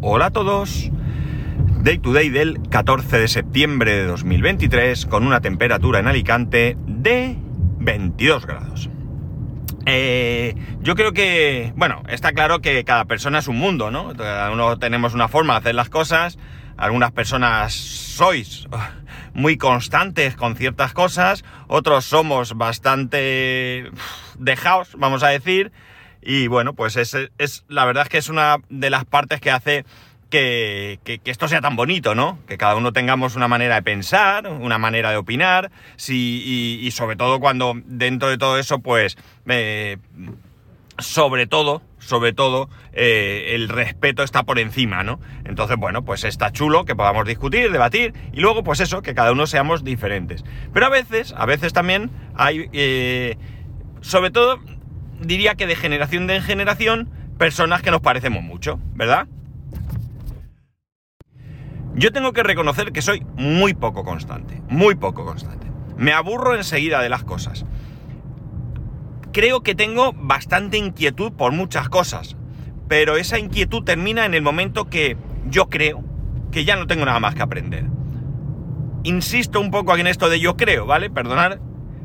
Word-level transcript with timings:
Hola 0.00 0.26
a 0.26 0.30
todos. 0.30 0.92
Day 1.82 1.98
to 1.98 2.12
day 2.12 2.28
del 2.28 2.60
14 2.70 3.18
de 3.18 3.26
septiembre 3.26 3.96
de 3.96 4.06
2023 4.06 5.06
con 5.06 5.26
una 5.26 5.40
temperatura 5.40 5.98
en 5.98 6.06
Alicante 6.06 6.76
de 6.86 7.36
22 7.80 8.46
grados. 8.46 8.90
Eh, 9.86 10.54
yo 10.82 10.94
creo 10.94 11.12
que, 11.12 11.72
bueno, 11.74 12.04
está 12.08 12.30
claro 12.30 12.60
que 12.60 12.84
cada 12.84 13.06
persona 13.06 13.40
es 13.40 13.48
un 13.48 13.58
mundo, 13.58 13.90
¿no? 13.90 14.14
Cada 14.14 14.52
uno 14.52 14.78
tenemos 14.78 15.14
una 15.14 15.26
forma 15.26 15.54
de 15.54 15.58
hacer 15.58 15.74
las 15.74 15.88
cosas. 15.88 16.38
Algunas 16.76 17.10
personas 17.10 17.74
sois 17.74 18.68
muy 19.34 19.56
constantes 19.56 20.36
con 20.36 20.54
ciertas 20.54 20.92
cosas, 20.92 21.44
otros 21.66 22.04
somos 22.04 22.56
bastante 22.56 23.90
dejados, 24.38 24.90
vamos 24.96 25.24
a 25.24 25.28
decir. 25.28 25.72
Y 26.22 26.46
bueno, 26.48 26.74
pues 26.74 26.96
es, 26.96 27.16
es, 27.38 27.64
la 27.68 27.84
verdad 27.84 28.04
es 28.04 28.08
que 28.08 28.18
es 28.18 28.28
una 28.28 28.58
de 28.68 28.90
las 28.90 29.04
partes 29.04 29.40
que 29.40 29.50
hace 29.50 29.84
que, 30.30 31.00
que, 31.04 31.20
esto 31.24 31.48
sea 31.48 31.60
tan 31.60 31.76
bonito, 31.76 32.14
¿no? 32.14 32.38
Que 32.46 32.58
cada 32.58 32.76
uno 32.76 32.92
tengamos 32.92 33.36
una 33.36 33.48
manera 33.48 33.76
de 33.76 33.82
pensar, 33.82 34.46
una 34.46 34.78
manera 34.78 35.10
de 35.10 35.16
opinar, 35.16 35.70
y, 36.06 36.78
y, 36.82 36.90
sobre 36.90 37.16
todo 37.16 37.40
cuando 37.40 37.74
dentro 37.86 38.28
de 38.28 38.36
todo 38.36 38.58
eso, 38.58 38.80
pues, 38.80 39.16
eh, 39.46 39.96
sobre 40.98 41.46
todo, 41.46 41.82
sobre 41.98 42.32
todo, 42.32 42.68
eh, 42.92 43.52
el 43.54 43.68
respeto 43.68 44.22
está 44.22 44.42
por 44.42 44.58
encima, 44.58 45.02
¿no? 45.02 45.20
Entonces, 45.44 45.76
bueno, 45.76 46.04
pues 46.04 46.24
está 46.24 46.52
chulo 46.52 46.84
que 46.84 46.96
podamos 46.96 47.26
discutir, 47.26 47.70
debatir, 47.70 48.12
y 48.32 48.40
luego, 48.40 48.64
pues 48.64 48.80
eso, 48.80 49.02
que 49.02 49.14
cada 49.14 49.32
uno 49.32 49.46
seamos 49.46 49.84
diferentes. 49.84 50.44
Pero 50.72 50.86
a 50.86 50.90
veces, 50.90 51.34
a 51.36 51.46
veces 51.46 51.72
también 51.72 52.10
hay, 52.34 52.68
eh, 52.72 53.36
sobre 54.00 54.30
todo, 54.30 54.60
diría 55.20 55.54
que 55.54 55.66
de 55.66 55.76
generación 55.76 56.28
en 56.30 56.42
generación, 56.42 57.08
personas 57.38 57.82
que 57.82 57.90
nos 57.90 58.00
parecemos 58.00 58.42
mucho, 58.42 58.80
¿verdad? 58.94 59.26
Yo 61.94 62.12
tengo 62.12 62.32
que 62.32 62.42
reconocer 62.42 62.92
que 62.92 63.02
soy 63.02 63.24
muy 63.36 63.74
poco 63.74 64.04
constante, 64.04 64.62
muy 64.68 64.94
poco 64.94 65.24
constante. 65.24 65.66
Me 65.96 66.12
aburro 66.12 66.54
enseguida 66.54 67.02
de 67.02 67.08
las 67.08 67.24
cosas. 67.24 67.64
Creo 69.32 69.62
que 69.62 69.74
tengo 69.74 70.12
bastante 70.12 70.78
inquietud 70.78 71.32
por 71.32 71.52
muchas 71.52 71.88
cosas, 71.88 72.36
pero 72.86 73.16
esa 73.16 73.38
inquietud 73.38 73.82
termina 73.82 74.26
en 74.26 74.34
el 74.34 74.42
momento 74.42 74.88
que 74.88 75.16
yo 75.48 75.68
creo 75.68 76.04
que 76.52 76.64
ya 76.64 76.76
no 76.76 76.86
tengo 76.86 77.04
nada 77.04 77.20
más 77.20 77.34
que 77.34 77.42
aprender. 77.42 77.84
Insisto 79.02 79.60
un 79.60 79.70
poco 79.70 79.96
en 79.96 80.06
esto 80.06 80.28
de 80.28 80.40
yo 80.40 80.56
creo, 80.56 80.86
¿vale? 80.86 81.10
Perdonad 81.10 81.58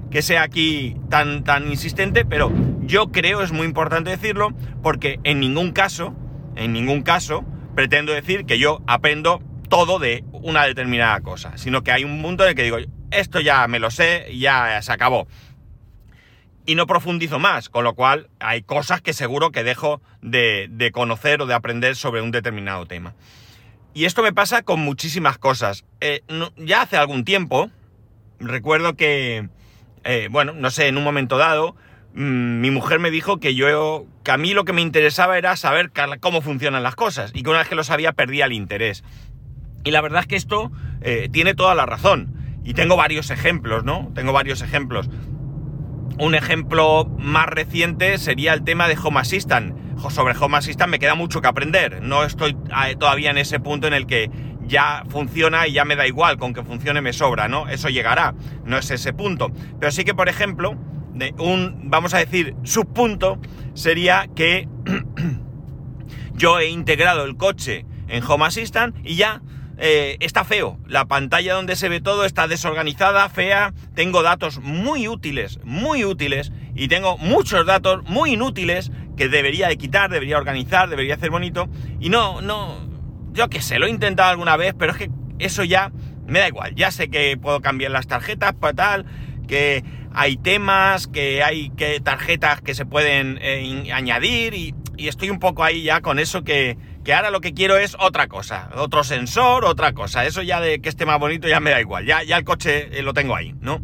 que 0.10 0.22
sea 0.22 0.44
aquí 0.44 0.96
tan, 1.10 1.44
tan 1.44 1.70
insistente, 1.70 2.26
pero 2.26 2.52
yo 2.86 3.12
creo, 3.12 3.42
es 3.42 3.52
muy 3.52 3.66
importante 3.66 4.10
decirlo, 4.10 4.50
porque 4.82 5.20
en 5.24 5.40
ningún 5.40 5.72
caso, 5.72 6.16
en 6.56 6.74
ningún 6.74 7.02
caso, 7.02 7.46
pretendo 7.76 8.14
decir 8.14 8.46
que 8.46 8.60
yo 8.60 8.82
aprendo 8.88 9.42
todo 9.70 10.00
de 10.00 10.24
una 10.32 10.66
determinada 10.66 11.22
cosa, 11.22 11.58
sino 11.58 11.84
que 11.84 11.92
hay 11.92 12.04
un 12.04 12.22
punto 12.22 12.44
en 12.44 12.50
el 12.50 12.56
que 12.56 12.64
digo, 12.64 12.78
esto 13.12 13.40
ya 13.40 13.68
me 13.68 13.80
lo 13.80 13.92
sé, 13.92 14.28
ya 14.38 14.82
se 14.82 14.92
acabó. 14.92 15.28
Y 16.66 16.76
no 16.76 16.88
profundizo 16.88 17.40
más, 17.40 17.70
con 17.70 17.84
lo 17.84 17.94
cual 17.94 18.30
hay 18.40 18.62
cosas 18.62 19.02
que 19.02 19.14
seguro 19.14 19.52
que 19.52 19.64
dejo 19.64 20.02
de, 20.22 20.92
conocer 20.94 21.42
o 21.42 21.46
de 21.46 21.54
aprender 21.54 21.96
sobre 21.96 22.22
un 22.22 22.32
determinado 22.32 22.86
tema. 22.86 23.16
Y 23.94 24.06
esto 24.06 24.24
me 24.24 24.34
pasa 24.34 24.64
con 24.64 24.80
muchísimas 24.80 25.38
cosas. 25.38 25.86
Eh, 26.00 26.22
ya 26.58 26.84
hace 26.84 26.98
algún 26.98 27.26
tiempo, 27.26 27.70
recuerdo 28.40 28.96
que, 28.96 29.50
eh, 30.04 30.28
bueno, 30.32 30.54
no 30.54 30.72
sé, 30.72 30.88
en 30.88 30.98
un 30.98 31.04
momento 31.04 31.38
dado, 31.38 31.76
mmm, 32.14 32.60
mi 32.62 32.72
mujer 32.72 33.00
me 33.00 33.12
dijo 33.12 33.40
que 33.40 33.56
yo, 33.56 34.06
que 34.24 34.32
a 34.32 34.38
mí 34.38 34.54
lo 34.54 34.66
que 34.66 34.74
me 34.74 34.82
interesaba 34.82 35.38
era 35.38 35.56
saber 35.56 35.92
cómo 36.20 36.42
funcionan 36.42 36.84
las 36.84 36.96
cosas 36.96 37.32
y 37.34 37.44
que 37.44 37.50
una 37.50 37.60
vez 37.60 37.68
que 37.68 37.76
lo 37.76 37.84
sabía 37.84 38.14
perdía 38.14 38.46
el 38.46 38.54
interés. 38.54 39.04
Y 39.84 39.92
la 39.92 40.02
verdad 40.02 40.22
es 40.22 40.28
que 40.28 40.36
esto 40.36 40.72
eh, 41.02 41.30
tiene 41.32 41.56
toda 41.56 41.76
la 41.76 41.86
razón. 41.86 42.36
Y 42.64 42.74
tengo 42.74 42.96
varios 42.96 43.30
ejemplos, 43.30 43.84
¿no? 43.84 44.12
Tengo 44.16 44.32
varios 44.32 44.62
ejemplos. 44.62 45.10
Un 46.18 46.36
ejemplo 46.36 47.06
más 47.18 47.48
reciente 47.48 48.18
sería 48.18 48.54
el 48.54 48.64
tema 48.64 48.88
de 48.88 48.98
Home 49.02 49.20
Assistant. 49.20 49.76
Sobre 50.10 50.34
Home 50.38 50.58
Assistant 50.58 50.90
me 50.90 51.00
queda 51.00 51.16
mucho 51.16 51.42
que 51.42 51.48
aprender. 51.48 52.02
No 52.02 52.24
estoy 52.24 52.56
todavía 52.98 53.32
en 53.32 53.38
ese 53.38 53.60
punto 53.60 53.88
en 53.88 53.94
el 53.94 54.06
que 54.08 54.30
ya 54.66 55.04
funciona 55.10 55.68
y 55.68 55.74
ya 55.74 55.84
me 55.84 55.98
da 55.98 56.08
igual, 56.08 56.38
con 56.38 56.54
que 56.54 56.64
funcione 56.64 57.02
me 57.02 57.12
sobra, 57.12 57.50
¿no? 57.50 57.68
Eso 57.68 57.90
llegará, 57.90 58.34
no 58.64 58.78
es 58.78 58.90
ese 58.92 59.12
punto. 59.12 59.52
Pero 59.80 59.92
sí 59.92 60.06
que, 60.06 60.14
por 60.14 60.30
ejemplo, 60.30 60.78
de 61.14 61.34
un, 61.38 61.90
vamos 61.90 62.14
a 62.14 62.18
decir, 62.18 62.56
subpunto 62.64 63.40
sería 63.74 64.28
que 64.36 64.68
yo 66.34 66.60
he 66.60 66.70
integrado 66.70 67.26
el 67.26 67.38
coche 67.38 67.86
en 68.08 68.24
Home 68.24 68.46
Assistant 68.46 68.96
y 69.04 69.16
ya 69.16 69.42
eh, 69.78 70.18
está 70.20 70.44
feo. 70.44 70.80
La 70.88 71.06
pantalla 71.06 71.56
donde 71.56 71.76
se 71.76 71.90
ve 71.90 72.00
todo 72.00 72.26
está 72.26 72.48
desorganizada, 72.48 73.28
fea. 73.30 73.74
Tengo 73.96 74.22
datos 74.22 74.60
muy 74.60 75.08
útiles, 75.08 75.60
muy 75.64 76.06
útiles. 76.06 76.52
Y 76.76 76.88
tengo 76.88 77.18
muchos 77.18 77.66
datos 77.66 78.04
muy 78.06 78.34
inútiles 78.34 78.92
que 79.18 79.30
debería 79.30 79.68
de 79.68 79.78
quitar, 79.78 80.10
debería 80.10 80.38
organizar, 80.38 80.90
debería 80.90 81.16
hacer 81.16 81.30
bonito. 81.30 81.70
Y 82.00 82.10
no, 82.10 82.42
no, 82.42 82.78
yo 83.32 83.50
que 83.50 83.62
sé, 83.62 83.80
lo 83.80 83.88
he 83.88 83.90
intentado 83.90 84.30
alguna 84.30 84.58
vez, 84.58 84.74
pero 84.78 84.92
es 84.92 84.98
que 84.98 85.12
eso 85.40 85.64
ya 85.64 85.92
me 86.26 86.40
da 86.40 86.48
igual. 86.48 86.76
Ya 86.76 86.92
sé 86.92 87.10
que 87.10 87.38
puedo 87.38 87.62
cambiar 87.62 87.92
las 87.92 88.08
tarjetas 88.08 88.54
para 88.54 88.74
tal, 88.74 89.06
que 89.48 89.84
hay 90.14 90.38
temas, 90.38 91.08
que 91.08 91.44
hay 91.44 91.70
que 91.72 92.00
tarjetas 92.00 92.62
que 92.62 92.76
se 92.76 92.86
pueden 92.86 93.40
eh, 93.42 93.92
añadir 93.94 94.54
y, 94.54 94.76
estoy 94.96 95.32
un 95.32 95.40
poco 95.40 95.64
ahí 95.64 95.84
ya 95.84 96.02
con 96.02 96.18
eso 96.18 96.44
que 96.44 96.78
que 97.04 97.14
ahora 97.14 97.32
lo 97.32 97.42
que 97.42 97.54
quiero 97.54 97.76
es 97.76 97.98
otra 98.00 98.28
cosa, 98.28 98.70
otro 98.76 99.04
sensor, 99.04 99.66
otra 99.66 99.92
cosa. 99.92 100.26
Eso 100.26 100.42
ya 100.42 100.62
de 100.62 100.80
que 100.80 100.88
esté 100.88 101.06
más 101.06 101.20
bonito 101.20 101.50
ya 101.50 101.60
me 101.60 101.72
da 101.72 101.82
igual, 101.82 102.06
ya, 102.06 102.24
ya 102.24 102.38
el 102.38 102.46
coche 102.46 102.98
eh, 102.98 103.02
lo 103.02 103.14
tengo 103.14 103.36
ahí, 103.36 103.54
¿no? 103.60 103.82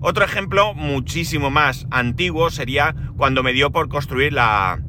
Otro 0.00 0.24
ejemplo 0.24 0.74
muchísimo 0.74 1.48
más 1.48 1.86
antiguo 1.92 2.50
sería 2.50 2.96
cuando 3.16 3.44
me 3.44 3.52
dio 3.52 3.70
por 3.70 3.88
construir 3.88 4.32
la, 4.32 4.80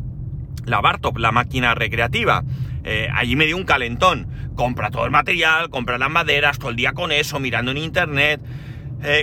la 0.65 0.81
Bartop, 0.81 1.17
la 1.17 1.31
máquina 1.31 1.75
recreativa. 1.75 2.43
Eh, 2.83 3.09
allí 3.13 3.35
me 3.35 3.45
dio 3.45 3.57
un 3.57 3.63
calentón. 3.63 4.27
Compra 4.55 4.89
todo 4.89 5.05
el 5.05 5.11
material, 5.11 5.69
compra 5.69 5.99
las 5.99 6.09
maderas, 6.09 6.57
todo 6.57 6.71
el 6.71 6.77
día 6.77 6.93
con 6.93 7.11
eso, 7.11 7.39
mirando 7.39 7.69
en 7.69 7.77
internet. 7.77 8.41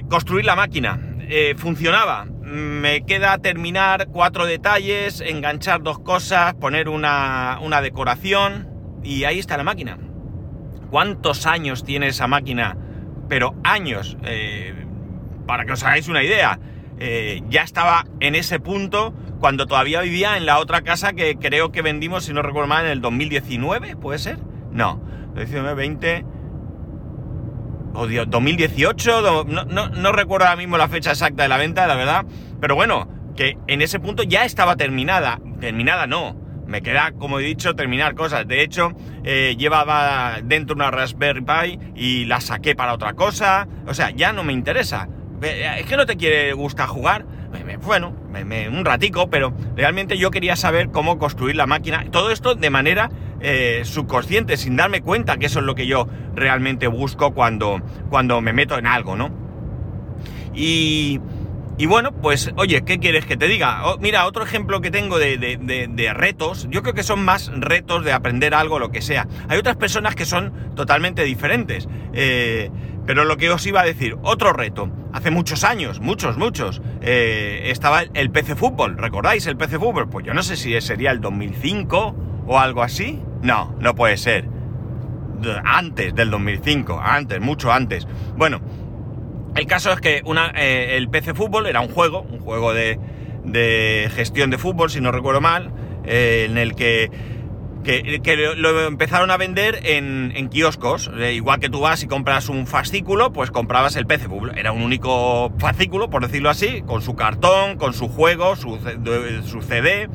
Construir 0.09 0.45
la 0.45 0.55
máquina. 0.55 1.14
Eh, 1.29 1.55
funcionaba. 1.57 2.27
Me 2.43 3.05
queda 3.05 3.39
terminar 3.39 4.09
cuatro 4.09 4.47
detalles, 4.47 5.21
enganchar 5.21 5.83
dos 5.83 5.99
cosas, 5.99 6.55
poner 6.55 6.89
una, 6.89 7.59
una 7.62 7.81
decoración 7.81 8.69
y 9.03 9.25
ahí 9.25 9.39
está 9.39 9.57
la 9.57 9.65
máquina. 9.65 9.99
¿Cuántos 10.91 11.47
años 11.47 11.85
tiene 11.85 12.09
esa 12.09 12.27
máquina? 12.27 12.77
Pero 13.29 13.55
años. 13.65 14.17
Eh, 14.23 14.75
para 15.47 15.65
que 15.65 15.73
os 15.73 15.83
hagáis 15.83 16.09
una 16.09 16.23
idea. 16.23 16.59
Eh, 16.99 17.43
ya 17.49 17.62
estaba 17.62 18.05
en 18.21 18.35
ese 18.35 18.61
punto 18.61 19.15
cuando 19.41 19.67
todavía 19.67 20.01
vivía 20.01 20.37
en 20.37 20.47
la 20.47 20.59
otra 20.59 20.83
casa 20.83 21.12
que 21.12 21.37
creo 21.37 21.73
que 21.73 21.83
vendimos, 21.83 22.25
si 22.25 22.33
no 22.33 22.43
recuerdo 22.43 22.69
mal, 22.69 22.85
en 22.85 22.93
el 22.93 23.01
2019, 23.01 23.97
¿puede 23.97 24.19
ser? 24.19 24.39
No, 24.71 25.03
19, 25.35 25.75
20, 25.75 26.25
o 27.94 28.06
2018, 28.06 29.44
no, 29.44 29.65
no, 29.65 29.88
no, 29.88 30.12
recuerdo 30.12 30.47
ahora 30.47 30.56
mismo 30.56 30.77
la 30.77 30.88
fecha 30.88 31.10
exacta 31.10 31.44
de 31.44 31.49
la 31.49 31.56
venta, 31.56 31.87
la 31.87 31.94
verdad, 31.94 32.25
pero 32.60 32.75
bueno, 32.75 33.09
que 33.37 33.56
en 33.66 33.82
ese 33.82 34.00
punto 34.00 34.22
ya 34.22 34.44
estaba 34.44 34.77
terminada, 34.77 35.41
terminada 35.60 36.06
no, 36.06 36.37
me 36.66 36.82
queda, 36.82 37.12
como 37.12 37.38
he 37.38 37.44
dicho, 37.44 37.75
terminar 37.75 38.15
cosas, 38.15 38.47
de 38.49 38.62
hecho, 38.62 38.93
eh, 39.22 39.55
llevaba 39.59 40.38
dentro 40.43 40.75
una 40.75 40.91
Raspberry 40.91 41.43
Pi 41.43 41.78
y 41.94 42.25
la 42.25 42.41
saqué 42.41 42.75
para 42.75 42.94
otra 42.94 43.14
cosa, 43.14 43.69
o 43.87 43.94
sea, 43.94 44.11
ya 44.11 44.32
no 44.32 44.44
me 44.44 44.52
interesa, 44.52 45.08
es 45.40 45.87
que 45.87 45.97
no 45.97 46.06
te 46.06 46.17
quiere 46.17 46.52
gusta 46.52 46.87
jugar, 46.87 47.26
bueno, 47.85 48.14
un 48.70 48.85
ratico, 48.85 49.31
pero 49.31 49.55
realmente 49.76 50.19
yo 50.19 50.31
quería 50.31 50.56
saber 50.56 50.90
cómo 50.90 51.19
construir 51.19 51.56
la 51.56 51.67
máquina, 51.67 52.05
todo 52.11 52.31
esto 52.31 52.55
de 52.55 52.70
manera 52.70 53.11
eh, 53.44 53.82
subconsciente, 53.85 54.56
sin 54.56 54.75
darme 54.76 55.02
cuenta 55.02 55.37
que 55.37 55.46
eso 55.46 55.61
es 55.61 55.67
lo 55.67 55.75
que 55.75 55.87
yo 55.87 56.08
realmente 56.35 56.87
busco 56.87 57.35
cuando, 57.35 57.82
cuando 58.08 58.41
me 58.41 58.55
meto 58.55 58.79
en 58.79 58.87
algo, 58.87 59.17
¿no? 59.17 59.31
Y, 60.55 61.20
y 61.76 61.85
bueno, 61.85 62.12
pues 62.12 62.52
oye, 62.56 62.85
¿qué 62.85 62.99
quieres 62.99 63.26
que 63.26 63.37
te 63.37 63.46
diga? 63.46 63.85
Oh, 63.85 63.99
mira, 63.99 64.26
otro 64.26 64.44
ejemplo 64.44 64.81
que 64.81 64.91
tengo 64.91 65.19
de, 65.19 65.37
de, 65.37 66.14
retos, 66.14 66.69
yo 66.70 66.82
creo 66.82 66.94
que 66.94 67.02
son 67.02 67.23
más 67.23 67.50
retos 67.55 68.02
de 68.05 68.12
aprender 68.12 68.55
algo, 68.55 68.79
lo 68.79 68.91
que 68.91 69.02
sea. 69.02 69.26
Hay 69.49 69.58
otras 69.58 69.76
personas 69.76 70.14
que 70.14 70.25
son 70.25 70.75
totalmente 70.75 71.23
diferentes. 71.25 71.87
Eh, 72.14 72.70
pero 73.05 73.25
lo 73.25 73.37
que 73.37 73.50
os 73.50 73.67
iba 73.67 73.82
a 73.82 73.85
decir, 73.85 74.17
otro 74.23 74.55
reto. 74.55 74.88
Hace 75.12 75.31
muchos 75.31 75.64
años, 75.64 76.00
muchos, 76.00 76.38
muchos, 76.38 76.81
eh, 77.02 77.64
estaba 77.67 78.00
el, 78.00 78.11
el 78.14 78.31
PC 78.31 78.56
Fútbol. 78.56 78.97
¿Recordáis 78.97 79.47
el 79.47 79.58
PC 79.58 79.79
Fútbol? 79.79 80.08
Pues 80.08 80.25
yo 80.25 80.32
no 80.32 80.43
sé 80.43 80.56
si 80.56 80.81
sería 80.81 81.11
el 81.11 81.20
2005 81.20 82.17
o 82.47 82.58
algo 82.58 82.82
así. 82.82 83.20
No, 83.44 83.76
no 83.79 83.94
puede 83.94 84.17
ser. 84.17 84.49
Antes 85.64 86.14
del 86.14 86.31
2005, 86.31 86.99
antes, 86.99 87.41
mucho 87.41 87.70
antes. 87.70 88.08
Bueno, 88.37 88.62
el 89.55 89.67
caso 89.67 89.93
es 89.93 90.00
que 90.00 90.23
eh, 90.56 90.96
el 90.96 91.11
PC 91.11 91.35
Fútbol 91.35 91.67
era 91.67 91.81
un 91.81 91.88
juego, 91.88 92.23
un 92.23 92.41
juego 92.41 92.73
de, 92.73 92.99
gestión 94.14 94.49
de 94.49 94.56
fútbol, 94.56 94.91
si 94.91 95.02
no 95.02 95.12
recuerdo 95.12 95.43
mal, 95.43 95.70
eh, 96.06 96.46
en 96.49 96.56
el 96.56 96.75
que 96.75 97.11
lo, 98.56 98.87
empezaron 98.87 99.31
a 99.31 99.37
vender 99.37 99.79
en, 99.85 100.32
en 100.35 100.49
kioscos. 100.49 101.11
Eh, 101.19 101.35
igual 101.35 101.61
que 101.61 101.69
tú 101.69 101.81
vas 101.81 102.02
y 102.02 102.06
compras 102.06 102.49
un 102.49 102.67
fascículo, 102.67 103.35
pues 103.35 103.50
comprabas 103.50 103.94
el 103.97 104.06
PC 104.06 104.26
Fútbol. 104.26 104.56
Era 104.56 104.73
un 104.73 104.81
único 104.81 105.52
fascículo, 105.58 106.08
por 106.08 106.23
decirlo 106.23 106.49
así, 106.49 106.81
con 106.81 107.02
su 107.02 107.14
cartón, 107.14 107.76
con 107.76 107.93
su 107.93 108.08
juego, 108.08 108.56
su 108.56 108.79
CD. 109.61 110.08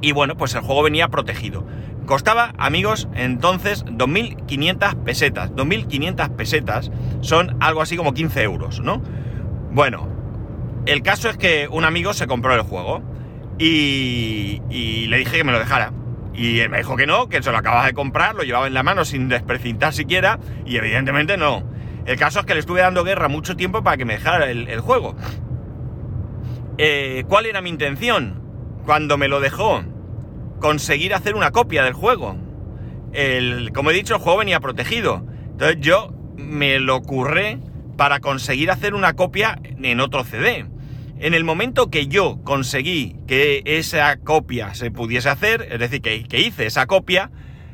Y 0.00 0.10
bueno, 0.10 0.36
pues 0.36 0.54
el 0.56 0.62
juego 0.62 0.82
venía 0.82 1.08
protegido. 1.08 1.64
Costaba, 2.06 2.54
amigos, 2.56 3.08
entonces 3.14 3.84
2.500 3.84 5.02
pesetas. 5.02 5.50
2.500 5.52 6.36
pesetas 6.36 6.90
son 7.20 7.56
algo 7.60 7.82
así 7.82 7.96
como 7.96 8.14
15 8.14 8.42
euros, 8.42 8.80
¿no? 8.80 9.02
Bueno, 9.72 10.08
el 10.86 11.02
caso 11.02 11.28
es 11.28 11.36
que 11.36 11.66
un 11.68 11.84
amigo 11.84 12.14
se 12.14 12.28
compró 12.28 12.54
el 12.54 12.62
juego 12.62 13.02
y, 13.58 14.62
y 14.70 15.06
le 15.06 15.18
dije 15.18 15.38
que 15.38 15.44
me 15.44 15.50
lo 15.50 15.58
dejara. 15.58 15.92
Y 16.32 16.60
él 16.60 16.70
me 16.70 16.78
dijo 16.78 16.96
que 16.96 17.06
no, 17.06 17.28
que 17.28 17.42
se 17.42 17.50
lo 17.50 17.58
acababa 17.58 17.86
de 17.86 17.94
comprar, 17.94 18.34
lo 18.34 18.42
llevaba 18.44 18.66
en 18.66 18.74
la 18.74 18.82
mano 18.82 19.04
sin 19.04 19.28
desprecintar 19.28 19.92
siquiera, 19.92 20.38
y 20.64 20.76
evidentemente 20.76 21.36
no. 21.36 21.64
El 22.04 22.16
caso 22.18 22.40
es 22.40 22.46
que 22.46 22.54
le 22.54 22.60
estuve 22.60 22.82
dando 22.82 23.02
guerra 23.02 23.28
mucho 23.28 23.56
tiempo 23.56 23.82
para 23.82 23.96
que 23.96 24.04
me 24.04 24.14
dejara 24.14 24.48
el, 24.48 24.80
juego. 24.80 25.16
Eh, 26.78 27.24
¿Cuál 27.26 27.46
era 27.46 27.62
mi 27.62 27.70
intención? 27.70 28.42
Cuando 28.84 29.18
me 29.18 29.26
lo 29.26 29.40
dejó, 29.40 29.82
conseguir 30.60 31.14
hacer 31.14 31.34
una 31.34 31.50
copia 31.50 31.82
del 31.84 31.92
juego. 31.92 32.36
El, 33.12 33.72
como 33.72 33.90
he 33.90 33.94
dicho, 33.94 34.14
el 34.14 34.20
juego 34.20 34.38
venía 34.38 34.60
protegido. 34.60 35.24
Entonces 35.50 35.78
yo 35.80 36.12
me 36.36 36.78
lo 36.78 37.02
curré 37.02 37.58
para 37.96 38.20
conseguir 38.20 38.70
hacer 38.70 38.94
una 38.94 39.14
copia 39.14 39.58
en 39.62 40.00
otro 40.00 40.24
CD. 40.24 40.66
En 41.18 41.32
el 41.32 41.44
momento 41.44 41.90
que 41.90 42.08
yo 42.08 42.40
conseguí 42.44 43.16
que 43.26 43.62
esa 43.64 44.18
copia 44.18 44.74
se 44.74 44.90
pudiese 44.90 45.30
hacer, 45.30 45.66
es 45.70 45.78
decir, 45.78 46.02
que, 46.02 46.40
hice 46.40 46.66
esa 46.66 46.86
copia, 46.86 47.30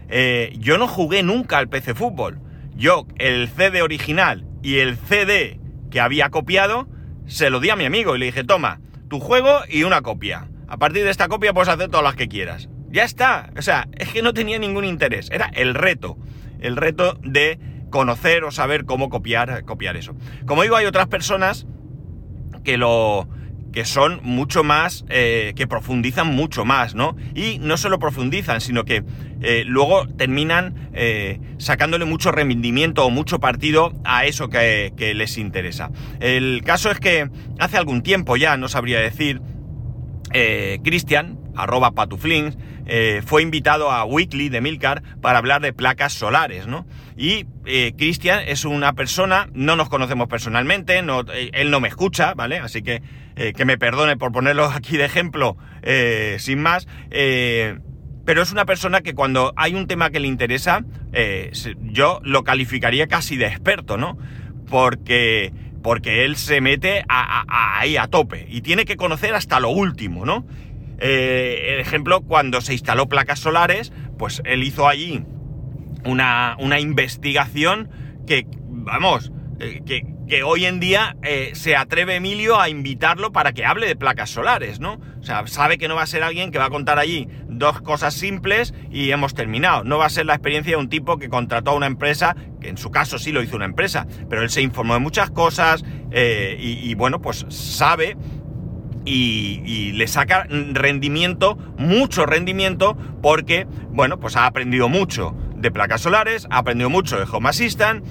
eh, 0.08 0.55
yo 0.58 0.79
no 0.79 0.87
jugué 0.87 1.25
nunca 1.25 1.58
al 1.58 1.69
PC 1.69 1.94
Fútbol. 1.94 2.38
Yo 2.76 3.06
el 3.19 3.49
CD 3.49 3.82
original 3.82 4.46
y 4.62 4.79
el 4.79 4.96
CD 4.96 5.58
que 5.90 6.00
había 6.00 6.31
copiado, 6.31 6.88
se 7.26 7.50
lo 7.50 7.58
di 7.58 7.70
a 7.70 7.76
mi 7.76 7.84
amigo 7.84 8.14
y 8.14 8.20
le 8.20 8.26
dije, 8.26 8.44
toma, 8.44 8.81
tu 9.08 9.19
juego 9.19 9.61
y 9.69 9.82
una 9.82 10.02
copia. 10.02 10.49
A 10.72 10.78
partir 10.78 11.04
de 11.04 11.10
esta 11.10 11.28
copia 11.28 11.52
puedes 11.52 11.69
hacer 11.69 11.90
todas 11.90 12.02
las 12.02 12.16
que 12.16 12.28
quieras. 12.28 12.70
Ya 12.88 13.04
está. 13.04 13.50
O 13.58 13.60
sea, 13.60 13.88
es 13.98 14.08
que 14.08 14.22
no 14.22 14.32
tenía 14.32 14.58
ningún 14.58 14.86
interés. 14.86 15.28
Era 15.30 15.50
el 15.52 15.74
reto. 15.74 16.16
El 16.60 16.76
reto 16.76 17.19
de 17.22 17.60
conocer 17.90 18.42
o 18.44 18.50
saber 18.50 18.86
cómo 18.86 19.10
copiar, 19.10 19.66
copiar 19.66 19.98
eso. 19.98 20.14
Como 20.46 20.62
digo, 20.62 20.76
hay 20.76 20.86
otras 20.86 21.08
personas 21.08 21.66
que 22.64 22.78
lo 22.78 23.28
que 23.70 23.84
son 23.84 24.20
mucho 24.22 24.64
más, 24.64 25.04
eh, 25.10 25.52
que 25.56 25.66
profundizan 25.66 26.28
mucho 26.28 26.64
más, 26.64 26.94
¿no? 26.94 27.16
Y 27.34 27.58
no 27.58 27.76
solo 27.76 27.98
profundizan, 27.98 28.62
sino 28.62 28.84
que 28.84 29.04
eh, 29.42 29.64
luego 29.66 30.06
terminan 30.08 30.90
eh, 30.94 31.38
sacándole 31.58 32.06
mucho 32.06 32.32
rendimiento 32.32 33.04
o 33.04 33.10
mucho 33.10 33.40
partido 33.40 33.92
a 34.04 34.24
eso 34.24 34.48
que, 34.48 34.94
que 34.96 35.12
les 35.12 35.36
interesa. 35.36 35.90
El 36.20 36.62
caso 36.64 36.90
es 36.90 36.98
que 36.98 37.28
hace 37.58 37.76
algún 37.76 38.02
tiempo 38.02 38.36
ya, 38.36 38.56
no 38.56 38.69
sabría 38.69 39.00
decir, 39.00 39.42
eh, 40.32 40.79
Cristian, 40.82 41.38
arroba 41.56 41.93
patuflings, 41.93 42.56
eh, 42.87 43.23
fue 43.25 43.43
invitado 43.43 43.90
a 43.90 44.05
Weekly 44.05 44.49
de 44.49 44.61
Milcar 44.61 45.02
para 45.20 45.38
hablar 45.38 45.62
de 45.62 45.73
placas 45.73 46.12
solares, 46.12 46.67
¿no? 46.67 46.87
Y 47.17 47.46
eh, 47.64 47.93
Cristian 47.96 48.40
es 48.46 48.64
una 48.64 48.94
persona, 48.94 49.49
no 49.52 49.76
nos 49.76 49.88
conocemos 49.88 50.29
personalmente, 50.29 50.99
eh, 50.99 51.50
él 51.52 51.70
no 51.70 51.81
me 51.81 51.88
escucha, 51.88 52.34
¿vale? 52.34 52.58
Así 52.58 52.82
que 52.82 53.02
eh, 53.37 53.52
que 53.52 53.64
me 53.64 53.79
perdone 53.79 54.17
por 54.17 54.32
ponerlo 54.32 54.64
aquí 54.75 54.96
de 54.96 55.05
ejemplo, 55.05 55.56
sin 56.38 56.61
más. 56.61 56.87
pero 57.11 58.43
es 58.43 58.52
una 58.52 58.64
persona 58.64 59.00
que 59.00 59.14
cuando 59.14 59.52
hay 59.56 59.75
un 59.75 59.87
tema 59.87 60.11
que 60.11 60.20
le 60.20 60.29
interesa, 60.29 60.84
yo 61.82 62.20
lo 62.23 62.44
calificaría 62.44 63.06
casi 63.06 63.37
de 63.37 63.46
experto, 63.46 63.96
¿no? 63.96 64.17
Porque, 64.69 65.52
porque 65.82 66.25
él 66.25 66.37
se 66.37 66.61
mete 66.61 67.05
a- 67.08 67.79
ahí 67.79 67.96
a 67.96 68.06
tope 68.06 68.46
y 68.49 68.61
tiene 68.62 68.84
que 68.84 68.96
conocer 68.96 69.34
hasta 69.34 69.61
lo 69.61 69.70
último, 69.70 70.25
¿no? 70.25 70.46
Eh, 70.99 71.73
el 71.75 71.81
ejemplo, 71.81 72.20
cuando 72.20 72.61
se 72.61 72.73
instaló 72.75 73.08
placas 73.08 73.40
solares, 73.40 73.93
pues 74.19 74.40
él 74.44 74.62
hizo 74.62 74.87
allí 74.88 75.25
una, 76.05 76.56
una 76.61 76.79
investigación 76.81 77.90
que, 78.26 78.46
vamos, 78.69 79.32
eh, 79.58 79.82
que, 79.84 80.02
que 80.29 80.43
hoy 80.44 80.64
en 80.67 80.79
día 80.81 81.17
eh, 81.23 81.50
se 81.55 81.75
atreve 81.76 82.17
Emilio 82.17 82.61
a 82.61 82.69
invitarlo 82.69 83.32
para 83.32 83.52
que 83.52 83.64
hable 83.64 83.87
de 83.88 83.96
placas 83.96 84.31
solares, 84.31 84.79
¿no? 84.81 85.00
O 85.22 85.24
sea, 85.24 85.46
sabe 85.46 85.78
que 85.78 85.86
no 85.86 85.94
va 85.94 86.02
a 86.02 86.06
ser 86.06 86.24
alguien 86.24 86.50
que 86.50 86.58
va 86.58 86.64
a 86.64 86.70
contar 86.70 86.98
allí 86.98 87.28
dos 87.46 87.80
cosas 87.80 88.12
simples 88.12 88.74
y 88.90 89.12
hemos 89.12 89.34
terminado. 89.34 89.84
No 89.84 89.96
va 89.98 90.06
a 90.06 90.10
ser 90.10 90.26
la 90.26 90.34
experiencia 90.34 90.72
de 90.72 90.82
un 90.82 90.88
tipo 90.88 91.16
que 91.16 91.28
contrató 91.28 91.70
a 91.70 91.74
una 91.74 91.86
empresa, 91.86 92.34
que 92.60 92.69
en 92.69 92.76
su 92.76 92.90
caso 92.90 93.20
sí 93.20 93.30
lo 93.30 93.40
hizo 93.40 93.54
una 93.54 93.64
empresa, 93.64 94.08
pero 94.28 94.42
él 94.42 94.50
se 94.50 94.62
informó 94.62 94.94
de 94.94 95.00
muchas 95.00 95.30
cosas 95.30 95.84
eh, 96.10 96.56
y, 96.58 96.92
bueno, 96.96 97.22
pues 97.22 97.46
sabe 97.50 98.16
y, 99.04 99.62
y, 99.64 99.92
le 99.92 100.08
saca 100.08 100.44
rendimiento, 100.48 101.56
mucho 101.78 102.26
rendimiento, 102.26 102.96
porque, 103.22 103.69
bueno, 103.90 104.19
pues 104.19 104.34
ha 104.34 104.46
aprendido 104.46 104.88
mucho 104.88 105.36
de 105.54 105.70
placas 105.70 106.00
solares, 106.00 106.48
ha 106.50 106.58
aprendido 106.58 106.90
mucho 106.90 107.16
de 107.16 107.26
Home 107.30 107.48
Assistant, 107.48 108.04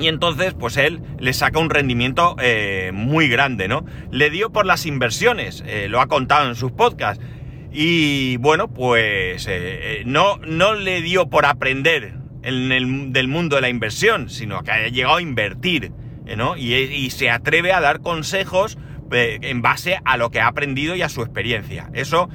y 0.00 0.06
entonces, 0.06 0.54
pues 0.54 0.76
él 0.76 1.00
le 1.18 1.32
saca 1.32 1.58
un 1.58 1.70
rendimiento 1.70 2.36
eh, 2.40 2.92
muy 2.94 3.28
grande, 3.28 3.66
¿no? 3.66 3.84
Le 4.12 4.30
dio 4.30 4.50
por 4.50 4.64
las 4.64 4.86
inversiones, 4.86 5.64
eh, 5.66 5.88
lo 5.88 6.00
ha 6.00 6.06
contado 6.06 6.48
en 6.48 6.54
sus 6.54 6.70
podcasts. 6.70 7.24
Y 7.72 8.36
bueno, 8.38 8.68
pues 8.68 9.46
eh, 9.48 10.02
no, 10.06 10.38
no 10.38 10.74
le 10.74 11.02
dio 11.02 11.28
por 11.28 11.46
aprender 11.46 12.14
en 12.42 12.72
el, 12.72 13.12
del 13.12 13.28
mundo 13.28 13.56
de 13.56 13.62
la 13.62 13.68
inversión, 13.68 14.30
sino 14.30 14.62
que 14.62 14.70
ha 14.70 14.88
llegado 14.88 15.16
a 15.16 15.22
invertir, 15.22 15.92
¿no? 16.36 16.56
Y, 16.56 17.10
se 17.10 17.30
atreve 17.30 17.72
a 17.72 17.80
dar 17.80 18.00
consejos 18.00 18.78
en 19.10 19.62
base 19.62 19.98
a 20.04 20.16
lo 20.16 20.30
que 20.30 20.40
ha 20.40 20.46
aprendido 20.46 20.94
y 20.94 21.02
a 21.02 21.08
su 21.08 21.22
experiencia. 21.22 21.90
Eso, 21.94 22.28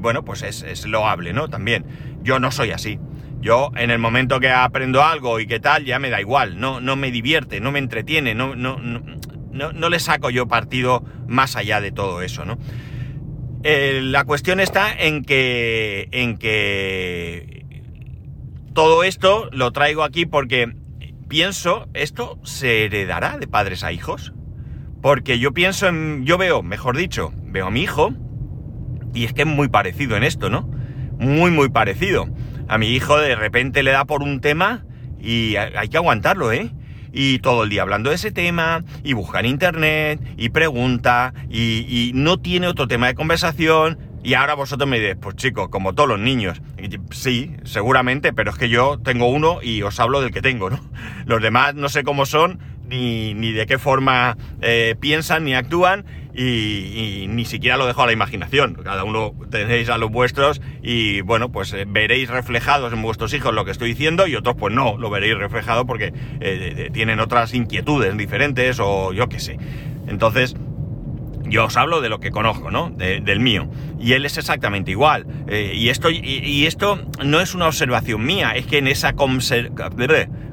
bueno, 0.00 0.24
pues 0.24 0.42
es, 0.42 0.62
es 0.62 0.86
loable, 0.86 1.32
¿no? 1.32 1.48
También. 1.48 1.84
Yo 2.22 2.40
no 2.40 2.50
soy 2.50 2.72
así. 2.72 2.98
Yo, 3.40 3.70
en 3.76 3.90
el 3.90 3.98
momento 3.98 4.40
que 4.40 4.50
aprendo 4.50 5.02
algo 5.02 5.38
y 5.38 5.46
qué 5.46 5.60
tal, 5.60 5.84
ya 5.84 5.98
me 5.98 6.10
da 6.10 6.20
igual, 6.20 6.58
no, 6.58 6.80
no 6.80 6.96
me 6.96 7.12
divierte, 7.12 7.60
no 7.60 7.70
me 7.70 7.78
entretiene, 7.78 8.34
no, 8.34 8.56
no, 8.56 8.78
no, 8.78 9.00
no, 9.72 9.88
le 9.88 10.00
saco 10.00 10.30
yo 10.30 10.48
partido 10.48 11.04
más 11.28 11.54
allá 11.54 11.80
de 11.80 11.92
todo 11.92 12.22
eso, 12.22 12.44
¿no? 12.44 12.58
Eh, 13.62 14.00
la 14.02 14.24
cuestión 14.24 14.60
está 14.60 14.92
en 14.92 15.24
que, 15.24 16.08
en 16.10 16.36
que 16.36 17.64
todo 18.72 19.04
esto 19.04 19.48
lo 19.52 19.70
traigo 19.72 20.02
aquí 20.02 20.26
porque 20.26 20.74
pienso, 21.28 21.88
¿esto 21.94 22.40
se 22.42 22.84
heredará 22.84 23.38
de 23.38 23.46
padres 23.46 23.84
a 23.84 23.92
hijos? 23.92 24.32
Porque 25.00 25.38
yo 25.38 25.52
pienso 25.52 25.86
en, 25.86 26.24
yo 26.24 26.38
veo, 26.38 26.62
mejor 26.64 26.96
dicho, 26.96 27.32
veo 27.44 27.66
a 27.66 27.70
mi 27.70 27.82
hijo 27.82 28.12
y 29.14 29.24
es 29.24 29.32
que 29.32 29.42
es 29.42 29.48
muy 29.48 29.68
parecido 29.68 30.16
en 30.16 30.24
esto, 30.24 30.50
¿no? 30.50 30.68
Muy, 31.18 31.50
muy 31.50 31.68
parecido 31.68 32.28
a 32.68 32.78
mi 32.78 32.88
hijo 32.88 33.18
de 33.18 33.34
repente 33.34 33.82
le 33.82 33.90
da 33.90 34.04
por 34.04 34.22
un 34.22 34.40
tema 34.40 34.84
y 35.20 35.56
hay 35.56 35.88
que 35.88 35.96
aguantarlo, 35.96 36.52
¿eh? 36.52 36.70
Y 37.12 37.38
todo 37.38 37.64
el 37.64 37.70
día 37.70 37.82
hablando 37.82 38.10
de 38.10 38.16
ese 38.16 38.30
tema, 38.30 38.84
y 39.02 39.14
busca 39.14 39.40
en 39.40 39.46
internet, 39.46 40.20
y 40.36 40.50
pregunta, 40.50 41.32
y, 41.48 42.12
no 42.14 42.38
tiene 42.38 42.68
otro 42.68 42.86
tema 42.86 43.06
de 43.06 43.14
conversación. 43.14 43.98
Y 44.22 44.34
ahora 44.34 44.54
vosotros 44.54 44.88
me 44.88 44.98
diréis, 44.98 45.16
pues 45.20 45.36
chicos, 45.36 45.68
como 45.70 45.94
todos 45.94 46.08
los 46.08 46.18
niños. 46.18 46.60
Sí, 47.10 47.56
seguramente, 47.64 48.32
pero 48.32 48.50
es 48.50 48.58
que 48.58 48.68
yo 48.68 48.98
tengo 48.98 49.28
uno 49.28 49.60
y 49.62 49.82
os 49.82 49.98
hablo 50.00 50.20
del 50.20 50.32
que 50.32 50.42
tengo, 50.42 50.70
¿no? 50.70 50.80
Los 51.26 51.40
demás 51.40 51.74
no 51.74 51.88
sé 51.88 52.04
cómo 52.04 52.26
son, 52.26 52.58
ni, 52.88 53.34
ni 53.34 53.52
de 53.52 53.66
qué 53.66 53.78
forma 53.78 54.36
eh, 54.60 54.96
piensan 54.98 55.44
ni 55.44 55.54
actúan, 55.54 56.04
y, 56.34 57.26
ni 57.28 57.44
siquiera 57.44 57.76
lo 57.76 57.86
dejo 57.86 58.02
a 58.02 58.06
la 58.06 58.12
imaginación. 58.12 58.74
Cada 58.84 59.04
uno 59.04 59.34
tenéis 59.50 59.88
a 59.88 59.98
los 59.98 60.10
vuestros 60.10 60.60
y 60.82 61.20
bueno, 61.22 61.50
pues 61.50 61.72
eh, 61.72 61.84
veréis 61.86 62.30
reflejados 62.30 62.92
en 62.92 63.02
vuestros 63.02 63.34
hijos 63.34 63.52
lo 63.52 63.64
que 63.64 63.72
estoy 63.72 63.88
diciendo 63.90 64.26
y 64.26 64.36
otros 64.36 64.54
pues 64.56 64.72
no, 64.72 64.96
lo 64.98 65.10
veréis 65.10 65.36
reflejado 65.36 65.84
porque 65.84 66.12
eh, 66.40 66.90
tienen 66.92 67.18
otras 67.18 67.54
inquietudes 67.54 68.16
diferentes 68.16 68.78
o 68.80 69.12
yo 69.12 69.28
qué 69.28 69.40
sé. 69.40 69.58
Entonces, 70.06 70.54
yo 71.44 71.64
os 71.64 71.76
hablo 71.76 72.00
de 72.00 72.08
lo 72.08 72.20
que 72.20 72.30
conozco, 72.30 72.70
¿no? 72.70 72.90
De, 72.90 73.20
del 73.20 73.40
mío. 73.40 73.68
Y 73.98 74.12
él 74.12 74.24
es 74.24 74.38
exactamente 74.38 74.90
igual. 74.90 75.26
Y, 75.50 75.88
esto, 75.88 76.10
y, 76.10 76.66
esto 76.66 77.00
no 77.24 77.40
es 77.40 77.54
una 77.54 77.66
observación 77.66 78.24
mía, 78.24 78.52
es 78.54 78.66
que 78.66 78.78
en 78.78 78.86
esa 78.86 79.14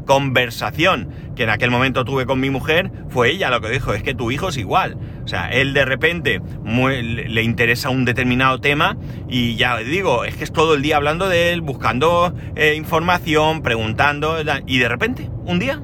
conversación 0.05 1.09
que 1.35 1.43
en 1.43 1.49
aquel 1.49 1.71
momento 1.71 2.05
tuve 2.05 2.25
con 2.25 2.39
mi 2.39 2.49
mujer, 2.49 2.91
fue 3.09 3.31
ella 3.31 3.49
lo 3.49 3.61
que 3.61 3.69
dijo, 3.69 3.93
es 3.93 4.03
que 4.03 4.13
tu 4.13 4.31
hijo 4.31 4.49
es 4.49 4.57
igual. 4.57 4.97
O 5.23 5.27
sea, 5.27 5.49
él 5.49 5.73
de 5.73 5.85
repente 5.85 6.39
muy, 6.63 7.01
le 7.01 7.43
interesa 7.43 7.89
un 7.89 8.05
determinado 8.05 8.59
tema 8.59 8.97
y 9.27 9.55
ya 9.55 9.77
digo, 9.77 10.23
es 10.23 10.35
que 10.35 10.43
es 10.43 10.53
todo 10.53 10.75
el 10.75 10.81
día 10.81 10.97
hablando 10.97 11.27
de 11.27 11.51
él, 11.51 11.61
buscando 11.61 12.33
eh, 12.55 12.75
información, 12.75 13.61
preguntando, 13.61 14.37
y 14.65 14.77
de 14.77 14.87
repente, 14.87 15.29
un 15.45 15.59
día, 15.59 15.81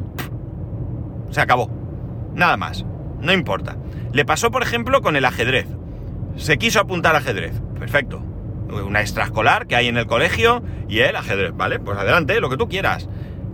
se 1.32 1.42
acabó. 1.42 1.70
Nada 2.34 2.58
más. 2.58 2.86
No 3.20 3.34
importa. 3.34 3.78
Le 4.14 4.26
pasó, 4.26 4.52
por 4.52 4.64
ejemplo, 4.64 5.02
con 5.02 5.16
el 5.16 5.26
ajedrez. 5.26 5.68
Se 6.36 6.58
quiso 6.58 6.80
apuntar 6.80 7.16
ajedrez. 7.16 7.54
Perfecto. 7.80 8.22
una 8.70 9.02
extraescolar 9.02 9.68
que 9.68 9.76
hay 9.76 9.88
en 9.88 9.98
el 9.98 10.06
colegio 10.06 10.64
y 10.88 11.00
él 11.00 11.16
ajedrez, 11.16 11.52
¿vale? 11.56 11.80
Pues 11.80 11.98
adelante, 11.98 12.40
lo 12.40 12.50
que 12.50 12.58
tú 12.58 12.68
quieras. 12.68 13.10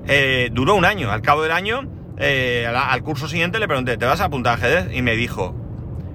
Eh, 0.07 0.49
duró 0.53 0.75
un 0.75 0.85
año, 0.85 1.11
al 1.11 1.21
cabo 1.21 1.43
del 1.43 1.51
año, 1.51 1.81
eh, 2.17 2.65
al, 2.65 3.03
curso 3.03 3.27
siguiente 3.27 3.59
le 3.59 3.67
pregunté, 3.67 3.97
¿te 3.97 4.05
vas 4.05 4.21
a 4.21 4.25
apuntar 4.25 4.53
a 4.53 4.55
ajedrez? 4.55 4.95
Y 4.95 5.01
me 5.01 5.15
dijo, 5.15 5.53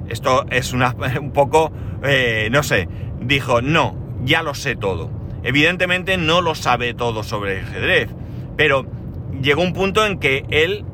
esto 0.08 0.46
es 0.50 0.72
una, 0.72 0.96
un 1.20 1.32
poco, 1.32 1.72
eh, 2.02 2.48
no 2.50 2.62
sé, 2.62 2.88
dijo, 3.20 3.60
no, 3.60 3.96
ya 4.24 4.42
lo 4.42 4.54
sé 4.54 4.76
todo. 4.76 5.10
Evidentemente 5.42 6.16
no 6.16 6.40
lo 6.40 6.54
sabe 6.54 6.94
todo 6.94 7.22
sobre 7.22 7.60
ajedrez, 7.60 8.08
pero 8.56 8.86
llegó 9.42 9.62
un 9.62 9.74
punto 9.74 10.06
en 10.06 10.18
que 10.18 10.44
él 10.50 10.84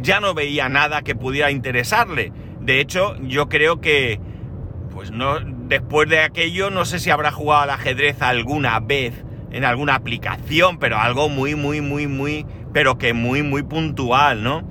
ya 0.00 0.20
no 0.20 0.34
veía 0.34 0.68
nada 0.68 1.02
que 1.02 1.14
pudiera 1.16 1.50
interesarle. 1.50 2.32
De 2.60 2.80
hecho, 2.80 3.16
yo 3.22 3.48
creo 3.48 3.80
que, 3.80 4.20
pues 4.92 5.10
no, 5.10 5.40
después 5.40 6.08
de 6.08 6.20
aquello, 6.20 6.70
no 6.70 6.84
sé 6.84 7.00
si 7.00 7.10
habrá 7.10 7.32
jugado 7.32 7.62
al 7.62 7.70
ajedrez 7.70 8.22
alguna 8.22 8.78
vez 8.78 9.24
en 9.54 9.64
alguna 9.64 9.94
aplicación, 9.94 10.78
pero 10.78 10.98
algo 10.98 11.28
muy, 11.28 11.54
muy, 11.54 11.80
muy, 11.80 12.08
muy, 12.08 12.44
pero 12.72 12.98
que 12.98 13.14
muy, 13.14 13.44
muy 13.44 13.62
puntual, 13.62 14.42
¿no? 14.42 14.68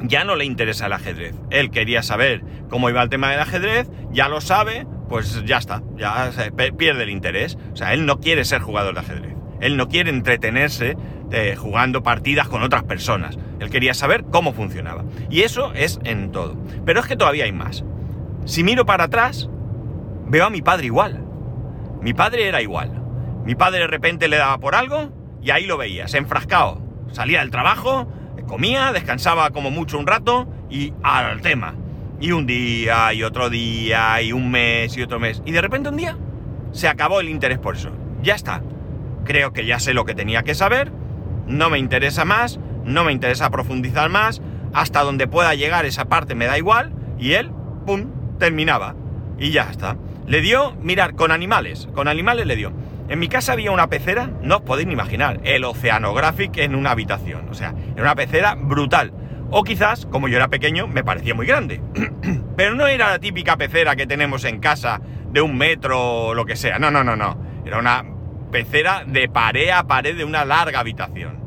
Ya 0.00 0.24
no 0.24 0.34
le 0.34 0.44
interesa 0.44 0.86
el 0.86 0.92
ajedrez. 0.92 1.36
Él 1.50 1.70
quería 1.70 2.02
saber 2.02 2.42
cómo 2.68 2.90
iba 2.90 3.00
el 3.00 3.08
tema 3.08 3.30
del 3.30 3.38
ajedrez, 3.38 3.88
ya 4.10 4.28
lo 4.28 4.40
sabe, 4.40 4.88
pues 5.08 5.44
ya 5.44 5.58
está, 5.58 5.82
ya 5.96 6.32
pierde 6.76 7.04
el 7.04 7.10
interés. 7.10 7.56
O 7.72 7.76
sea, 7.76 7.94
él 7.94 8.04
no 8.04 8.18
quiere 8.18 8.44
ser 8.44 8.60
jugador 8.60 8.94
de 8.94 9.00
ajedrez. 9.00 9.36
Él 9.60 9.76
no 9.76 9.86
quiere 9.86 10.10
entretenerse 10.10 10.96
eh, 11.30 11.54
jugando 11.56 12.02
partidas 12.02 12.48
con 12.48 12.64
otras 12.64 12.82
personas. 12.82 13.38
Él 13.60 13.70
quería 13.70 13.94
saber 13.94 14.24
cómo 14.32 14.52
funcionaba. 14.52 15.04
Y 15.30 15.42
eso 15.42 15.72
es 15.74 16.00
en 16.02 16.32
todo. 16.32 16.56
Pero 16.84 16.98
es 16.98 17.06
que 17.06 17.14
todavía 17.14 17.44
hay 17.44 17.52
más. 17.52 17.84
Si 18.46 18.64
miro 18.64 18.84
para 18.84 19.04
atrás, 19.04 19.48
veo 20.26 20.44
a 20.44 20.50
mi 20.50 20.60
padre 20.60 20.86
igual. 20.86 21.24
Mi 22.00 22.14
padre 22.14 22.48
era 22.48 22.60
igual. 22.60 23.01
Mi 23.44 23.54
padre 23.54 23.80
de 23.80 23.86
repente 23.88 24.28
le 24.28 24.36
daba 24.36 24.58
por 24.58 24.74
algo 24.74 25.10
y 25.42 25.50
ahí 25.50 25.66
lo 25.66 25.76
veías, 25.76 26.14
enfrascado. 26.14 26.80
Salía 27.10 27.40
del 27.40 27.50
trabajo, 27.50 28.06
comía, 28.46 28.92
descansaba 28.92 29.50
como 29.50 29.70
mucho 29.70 29.98
un 29.98 30.06
rato 30.06 30.48
y 30.70 30.92
al 31.02 31.40
tema. 31.40 31.74
Y 32.20 32.30
un 32.32 32.46
día, 32.46 33.12
y 33.12 33.24
otro 33.24 33.50
día, 33.50 34.22
y 34.22 34.32
un 34.32 34.50
mes, 34.50 34.96
y 34.96 35.02
otro 35.02 35.18
mes. 35.18 35.42
Y 35.44 35.50
de 35.50 35.60
repente 35.60 35.88
un 35.88 35.96
día 35.96 36.16
se 36.70 36.86
acabó 36.88 37.20
el 37.20 37.28
interés 37.28 37.58
por 37.58 37.76
eso. 37.76 37.90
Ya 38.22 38.34
está. 38.34 38.62
Creo 39.24 39.52
que 39.52 39.66
ya 39.66 39.80
sé 39.80 39.92
lo 39.92 40.04
que 40.04 40.14
tenía 40.14 40.44
que 40.44 40.54
saber. 40.54 40.92
No 41.46 41.68
me 41.68 41.78
interesa 41.78 42.24
más. 42.24 42.60
No 42.84 43.04
me 43.04 43.12
interesa 43.12 43.50
profundizar 43.50 44.08
más. 44.08 44.40
Hasta 44.72 45.02
donde 45.02 45.26
pueda 45.26 45.54
llegar 45.54 45.84
esa 45.84 46.04
parte 46.04 46.34
me 46.36 46.46
da 46.46 46.58
igual. 46.58 46.92
Y 47.18 47.32
él, 47.32 47.50
¡pum!, 47.86 48.06
terminaba. 48.38 48.94
Y 49.38 49.50
ya 49.50 49.68
está. 49.70 49.96
Le 50.26 50.40
dio, 50.40 50.74
mirar, 50.80 51.14
con 51.14 51.32
animales. 51.32 51.88
Con 51.92 52.06
animales 52.06 52.46
le 52.46 52.54
dio. 52.54 52.72
En 53.12 53.18
mi 53.18 53.28
casa 53.28 53.52
había 53.52 53.72
una 53.72 53.90
pecera, 53.90 54.30
no 54.40 54.56
os 54.56 54.62
podéis 54.62 54.86
ni 54.86 54.94
imaginar, 54.94 55.38
el 55.44 55.64
Oceanographic 55.64 56.56
en 56.56 56.74
una 56.74 56.92
habitación. 56.92 57.46
O 57.50 57.54
sea, 57.54 57.74
era 57.92 58.04
una 58.04 58.14
pecera 58.14 58.54
brutal. 58.54 59.12
O 59.50 59.64
quizás, 59.64 60.06
como 60.06 60.28
yo 60.28 60.38
era 60.38 60.48
pequeño, 60.48 60.86
me 60.86 61.04
parecía 61.04 61.34
muy 61.34 61.46
grande. 61.46 61.82
Pero 62.56 62.74
no 62.74 62.86
era 62.86 63.10
la 63.10 63.18
típica 63.18 63.58
pecera 63.58 63.96
que 63.96 64.06
tenemos 64.06 64.46
en 64.46 64.60
casa 64.60 65.02
de 65.30 65.42
un 65.42 65.58
metro 65.58 66.00
o 66.00 66.34
lo 66.34 66.46
que 66.46 66.56
sea. 66.56 66.78
No, 66.78 66.90
no, 66.90 67.04
no, 67.04 67.14
no. 67.14 67.36
Era 67.66 67.80
una 67.80 68.02
pecera 68.50 69.04
de 69.06 69.28
pared 69.28 69.68
a 69.68 69.86
pared 69.86 70.16
de 70.16 70.24
una 70.24 70.46
larga 70.46 70.80
habitación. 70.80 71.38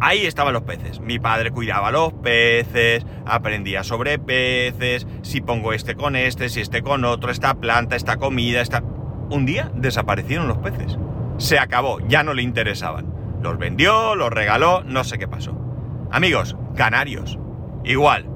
Ahí 0.00 0.26
estaban 0.26 0.52
los 0.52 0.62
peces. 0.62 1.00
Mi 1.00 1.18
padre 1.18 1.50
cuidaba 1.50 1.90
los 1.90 2.12
peces, 2.12 3.04
aprendía 3.26 3.82
sobre 3.82 4.20
peces, 4.20 5.08
si 5.22 5.40
pongo 5.40 5.72
este 5.72 5.96
con 5.96 6.14
este, 6.14 6.50
si 6.50 6.60
este 6.60 6.82
con 6.82 7.04
otro, 7.04 7.32
esta 7.32 7.54
planta, 7.54 7.96
esta 7.96 8.16
comida, 8.18 8.60
esta 8.60 8.80
un 9.30 9.46
día 9.46 9.70
desaparecieron 9.74 10.48
los 10.48 10.58
peces. 10.58 10.98
Se 11.38 11.58
acabó, 11.58 11.98
ya 12.06 12.22
no 12.22 12.34
le 12.34 12.42
interesaban. 12.42 13.12
Los 13.42 13.58
vendió, 13.58 14.14
los 14.14 14.30
regaló, 14.30 14.82
no 14.84 15.04
sé 15.04 15.18
qué 15.18 15.28
pasó. 15.28 15.54
Amigos, 16.10 16.56
canarios. 16.76 17.38
Igual, 17.84 18.26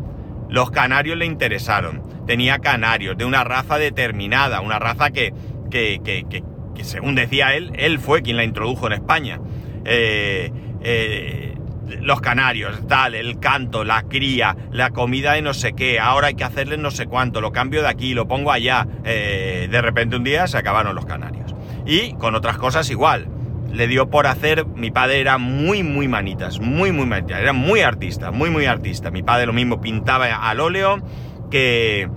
los 0.49 0.71
canarios 0.71 1.16
le 1.16 1.26
interesaron. 1.26 2.02
Tenía 2.26 2.59
canarios 2.59 3.16
de 3.16 3.25
una 3.25 3.45
raza 3.45 3.78
determinada, 3.78 4.61
una 4.61 4.78
raza 4.78 5.11
que, 5.11 5.33
que, 5.71 6.00
que, 6.04 6.26
que, 6.28 6.85
según 6.85 7.14
decía 7.14 7.54
él, 7.54 7.73
él 7.76 7.99
fue 7.99 8.23
quien 8.23 8.37
la 8.37 8.45
introdujo 8.45 8.87
en 8.87 8.92
España. 8.95 9.40
Eh, 9.85 10.52
eh, 10.83 11.48
los 12.00 12.21
canarios, 12.21 12.87
tal, 12.87 13.14
el 13.14 13.38
canto, 13.38 13.85
la 13.85 14.02
cría, 14.02 14.57
la 14.71 14.90
comida 14.90 15.33
de 15.33 15.42
no 15.42 15.54
sé 15.54 15.73
qué, 15.73 15.99
ahora 16.00 16.28
hay 16.28 16.35
que 16.35 16.45
hacerle 16.45 16.76
no 16.78 16.90
sé 16.90 17.07
cuánto, 17.07 17.40
lo 17.40 17.52
cambio 17.52 17.83
de 17.83 17.88
aquí, 17.88 18.14
lo 18.14 18.28
pongo 18.28 18.52
allá. 18.52 18.87
Eh, 19.04 19.68
de 19.71 19.83
repente 19.83 20.16
un 20.16 20.25
día 20.25 20.47
se 20.47 20.59
acabaron 20.59 20.95
los 20.95 21.07
canarios. 21.07 21.54
Y 21.87 22.12
con 22.14 22.35
otras 22.35 22.59
cosas 22.59 22.90
igual. 22.90 23.28
Le 23.73 23.87
dio 23.87 24.09
por 24.09 24.26
hacer, 24.26 24.66
mi 24.66 24.90
padre 24.90 25.21
era 25.21 25.37
muy, 25.37 25.83
muy 25.83 26.09
manitas, 26.09 26.59
muy, 26.59 26.90
muy 26.90 27.04
manitas, 27.04 27.40
era 27.40 27.52
muy 27.52 27.80
artista, 27.80 28.30
muy, 28.30 28.49
muy 28.49 28.64
artista. 28.64 29.11
Mi 29.11 29.23
padre 29.23 29.47
lo 29.47 29.52
mismo 29.52 29.80
pintaba 29.80 30.26
al 30.49 30.61
óleo 30.61 31.02
que, 31.50 32.09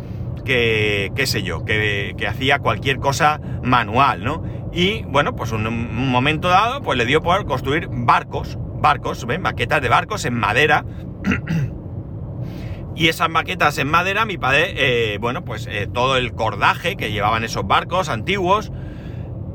que 0.46 1.12
qué 1.14 1.28
sé 1.28 1.44
yo, 1.44 1.66
que, 1.66 2.16
que 2.18 2.28
hacía 2.28 2.60
cualquier 2.60 3.00
cosa 3.00 3.42
manual, 3.64 4.24
¿no? 4.24 4.44
Y 4.74 5.04
bueno, 5.04 5.36
pues 5.36 5.52
un, 5.52 5.68
un 5.68 6.10
momento 6.10 6.48
dado, 6.48 6.82
pues 6.82 6.98
le 6.98 7.06
dio 7.06 7.22
por 7.22 7.46
construir 7.46 7.90
barcos, 7.92 8.58
barcos, 8.82 9.26
¿ven? 9.26 9.42
Maquetas 9.42 9.82
de 9.82 9.90
barcos 9.90 10.26
en 10.26 10.34
madera. 10.34 10.86
y 12.96 13.08
esas 13.08 13.30
maquetas 13.30 13.78
en 13.78 13.88
madera, 13.88 14.26
mi 14.26 14.38
padre, 14.38 14.74
eh, 14.76 15.18
bueno, 15.20 15.46
pues 15.46 15.68
eh, 15.68 15.88
todo 15.92 16.18
el 16.18 16.34
cordaje 16.34 16.96
que 16.96 17.12
llevaban 17.12 17.44
esos 17.44 17.66
barcos 17.66 18.10
antiguos, 18.10 18.72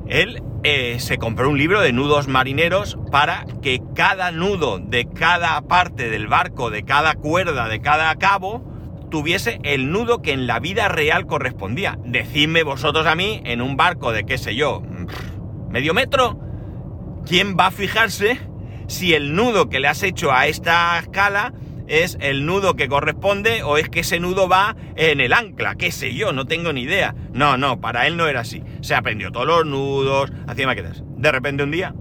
él 0.09 0.43
eh, 0.63 0.99
se 1.01 1.19
compró 1.19 1.51
un 1.51 1.59
libro 1.59 1.81
de 1.81 1.93
nudos 1.93 2.29
marineros 2.29 2.99
para 3.11 3.45
que 3.63 3.83
cada 3.95 4.31
nudo 4.31 4.79
de 4.79 5.07
cada 5.09 5.61
parte 5.63 6.11
del 6.11 6.29
barco, 6.29 6.71
de 6.71 6.85
cada 6.85 7.15
cuerda, 7.15 7.69
de 7.69 7.81
cada 7.81 8.15
cabo, 8.17 8.65
tuviese 9.11 9.61
el 9.63 9.93
nudo 9.93 10.23
que 10.23 10.33
en 10.33 10.47
la 10.47 10.59
vida 10.61 10.89
real 10.89 11.27
correspondía. 11.27 11.99
Decidme 12.05 12.63
vosotros 12.63 13.07
a 13.07 13.15
mí, 13.15 13.43
en 13.45 13.61
un 13.61 13.77
barco 13.77 14.13
de 14.13 14.25
qué 14.25 14.39
sé 14.39 14.55
yo, 14.55 14.83
medio 15.71 15.95
metro, 15.95 16.39
¿quién 17.27 17.57
va 17.57 17.67
a 17.67 17.71
fijarse 17.71 18.41
si 18.89 19.15
el 19.15 19.35
nudo 19.35 19.69
que 19.69 19.81
le 19.81 19.89
has 19.89 20.03
hecho 20.03 20.33
a 20.33 20.47
esta 20.47 20.99
escala 20.99 21.53
es 21.89 22.19
el 22.21 22.47
nudo 22.47 22.75
que 22.75 22.89
corresponde 22.89 23.63
o 23.63 23.79
es 23.79 23.89
que 23.89 24.01
ese 24.01 24.19
nudo 24.21 24.49
va 24.49 24.77
en 24.97 25.21
el 25.21 25.33
ancla, 25.33 25.77
qué 25.77 25.93
sé 25.93 26.15
yo, 26.15 26.33
no 26.33 26.47
tengo 26.47 26.73
ni 26.73 26.83
idea. 26.83 27.15
No, 27.33 27.57
no, 27.57 27.81
para 27.81 28.07
él 28.07 28.17
no 28.17 28.27
era 28.27 28.41
así. 28.41 28.63
Se 28.81 28.95
aprendió 28.95 29.31
todos 29.31 29.47
los 29.47 29.67
nudos, 29.67 30.33
hacía 30.47 30.67
maquetas. 30.67 31.03
De 31.17 31.33
repente 31.33 31.63
un 31.63 31.71
día 31.71 31.95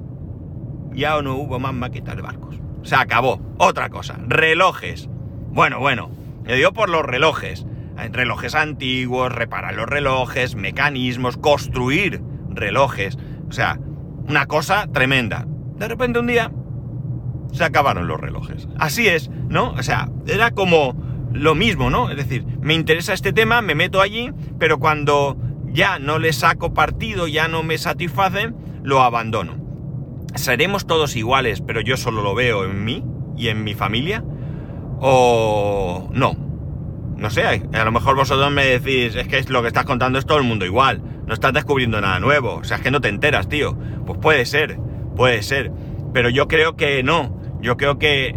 ya 0.94 1.22
no 1.22 1.36
hubo 1.36 1.60
más 1.60 1.74
maquetas 1.74 2.16
de 2.16 2.22
barcos. 2.22 2.56
Se 2.84 2.96
acabó. 2.96 3.42
Otra 3.58 3.90
cosa, 3.90 4.18
relojes. 4.28 5.10
Bueno, 5.50 5.80
bueno, 5.80 6.10
le 6.46 6.56
dio 6.56 6.74
por 6.74 6.90
los 6.90 7.04
relojes. 7.04 7.66
Relojes 8.12 8.56
antiguos, 8.56 9.32
reparar 9.32 9.74
los 9.76 9.88
relojes, 9.88 10.56
mecanismos, 10.56 11.38
construir 11.38 12.22
relojes. 12.50 13.18
O 13.48 13.52
sea, 13.54 13.80
una 14.28 14.48
cosa 14.48 14.88
tremenda. 14.92 15.46
De 15.78 15.88
repente 15.88 16.20
un 16.20 16.28
día 16.28 16.52
se 17.52 17.64
acabaron 17.64 18.08
los 18.08 18.20
relojes. 18.20 18.68
Así 18.78 19.08
es, 19.08 19.30
¿no? 19.50 19.72
O 19.72 19.84
sea, 19.84 20.10
era 20.28 20.52
como 20.52 20.96
lo 21.34 21.56
mismo, 21.56 21.90
¿no? 21.90 22.10
Es 22.10 22.18
decir, 22.18 22.46
me 22.62 22.74
interesa 22.74 23.14
este 23.14 23.34
tema, 23.34 23.62
me 23.62 23.76
meto 23.76 24.02
allí, 24.02 24.32
pero 24.58 24.80
cuando 24.80 25.38
ya 25.68 26.00
no 26.00 26.20
le 26.20 26.34
saco 26.34 26.74
partido, 26.74 27.28
ya 27.28 27.48
no 27.48 27.64
me 27.64 27.78
satisface, 27.78 28.54
lo 28.84 29.02
abandono. 29.02 29.58
¿Seremos 30.36 30.88
todos 30.88 31.16
iguales, 31.16 31.62
pero 31.62 31.82
yo 31.82 31.98
solo 31.98 32.22
lo 32.22 32.36
veo 32.36 32.66
en 32.66 32.84
mí 32.84 33.04
y 33.38 33.50
en 33.50 33.64
mi 33.64 33.74
familia? 33.74 34.24
¿O 35.00 36.10
no? 36.14 36.36
No 37.18 37.30
sé, 37.30 37.44
a 37.46 37.84
lo 37.86 37.92
mejor 37.92 38.16
vosotros 38.16 38.52
me 38.52 38.66
decís, 38.66 39.16
es 39.16 39.28
que 39.28 39.42
lo 39.52 39.62
que 39.62 39.70
estás 39.70 39.86
contando 39.86 40.20
es 40.20 40.26
todo 40.26 40.38
el 40.38 40.44
mundo 40.44 40.66
igual, 40.66 41.02
no 41.26 41.34
estás 41.34 41.54
descubriendo 41.54 42.00
nada 42.02 42.20
nuevo, 42.20 42.56
o 42.56 42.64
sea, 42.64 42.78
es 42.78 42.84
que 42.84 42.92
no 42.92 43.00
te 43.00 43.08
enteras, 43.10 43.48
tío. 43.48 43.78
Pues 44.06 44.20
puede 44.20 44.46
ser, 44.46 44.78
puede 45.16 45.42
ser, 45.42 45.72
pero 46.16 46.30
yo 46.30 46.48
creo 46.48 46.78
que 46.78 47.04
no, 47.04 47.38
yo 47.60 47.76
creo 47.76 48.00
que 48.00 48.34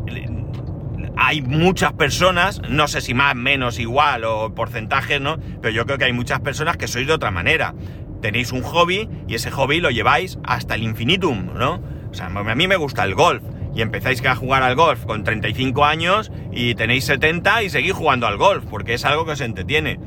hay 1.16 1.42
muchas 1.42 1.92
personas, 1.92 2.61
no 2.68 2.88
sé 2.88 3.00
si 3.00 3.14
más, 3.14 3.37
menos, 3.37 3.78
igual 3.78 4.25
o 4.25 4.52
porcentajes, 4.52 5.20
¿no? 5.20 5.38
Pero 5.62 5.70
yo 5.73 5.87
creo 5.87 5.97
que 5.97 6.06
hay 6.06 6.12
muchas 6.12 6.40
personas 6.40 6.76
que 6.76 6.88
sois 6.88 7.06
de 7.06 7.12
otra 7.12 7.30
manera. 7.30 7.76
Tenéis 8.20 8.50
un 8.50 8.62
hobby 8.62 9.08
y 9.28 9.37
ese 9.37 9.52
hobby 9.52 9.78
lo 9.78 9.90
lleváis 9.90 10.40
hasta 10.42 10.75
el 10.75 10.82
infinitum, 10.82 11.54
¿no? 11.54 11.80
O 12.11 12.14
sea, 12.14 12.26
a 12.26 12.54
mí 12.56 12.66
me 12.66 12.75
gusta 12.75 13.04
el 13.04 13.14
golf 13.14 13.44
y 13.73 13.80
empezáis 13.80 14.26
a 14.26 14.35
jugar 14.35 14.64
al 14.64 14.75
golf 14.75 15.04
con 15.04 15.23
35 15.23 15.85
años 15.85 16.32
y 16.50 16.75
tenéis 16.75 17.04
70 17.04 17.62
y 17.62 17.70
seguís 17.70 17.92
jugando 17.92 18.26
al 18.26 18.38
golf 18.38 18.64
porque 18.68 18.94
es 18.94 19.04
algo 19.04 19.25
que 19.25 19.32
os 19.32 19.40
entretiene. 19.40 20.00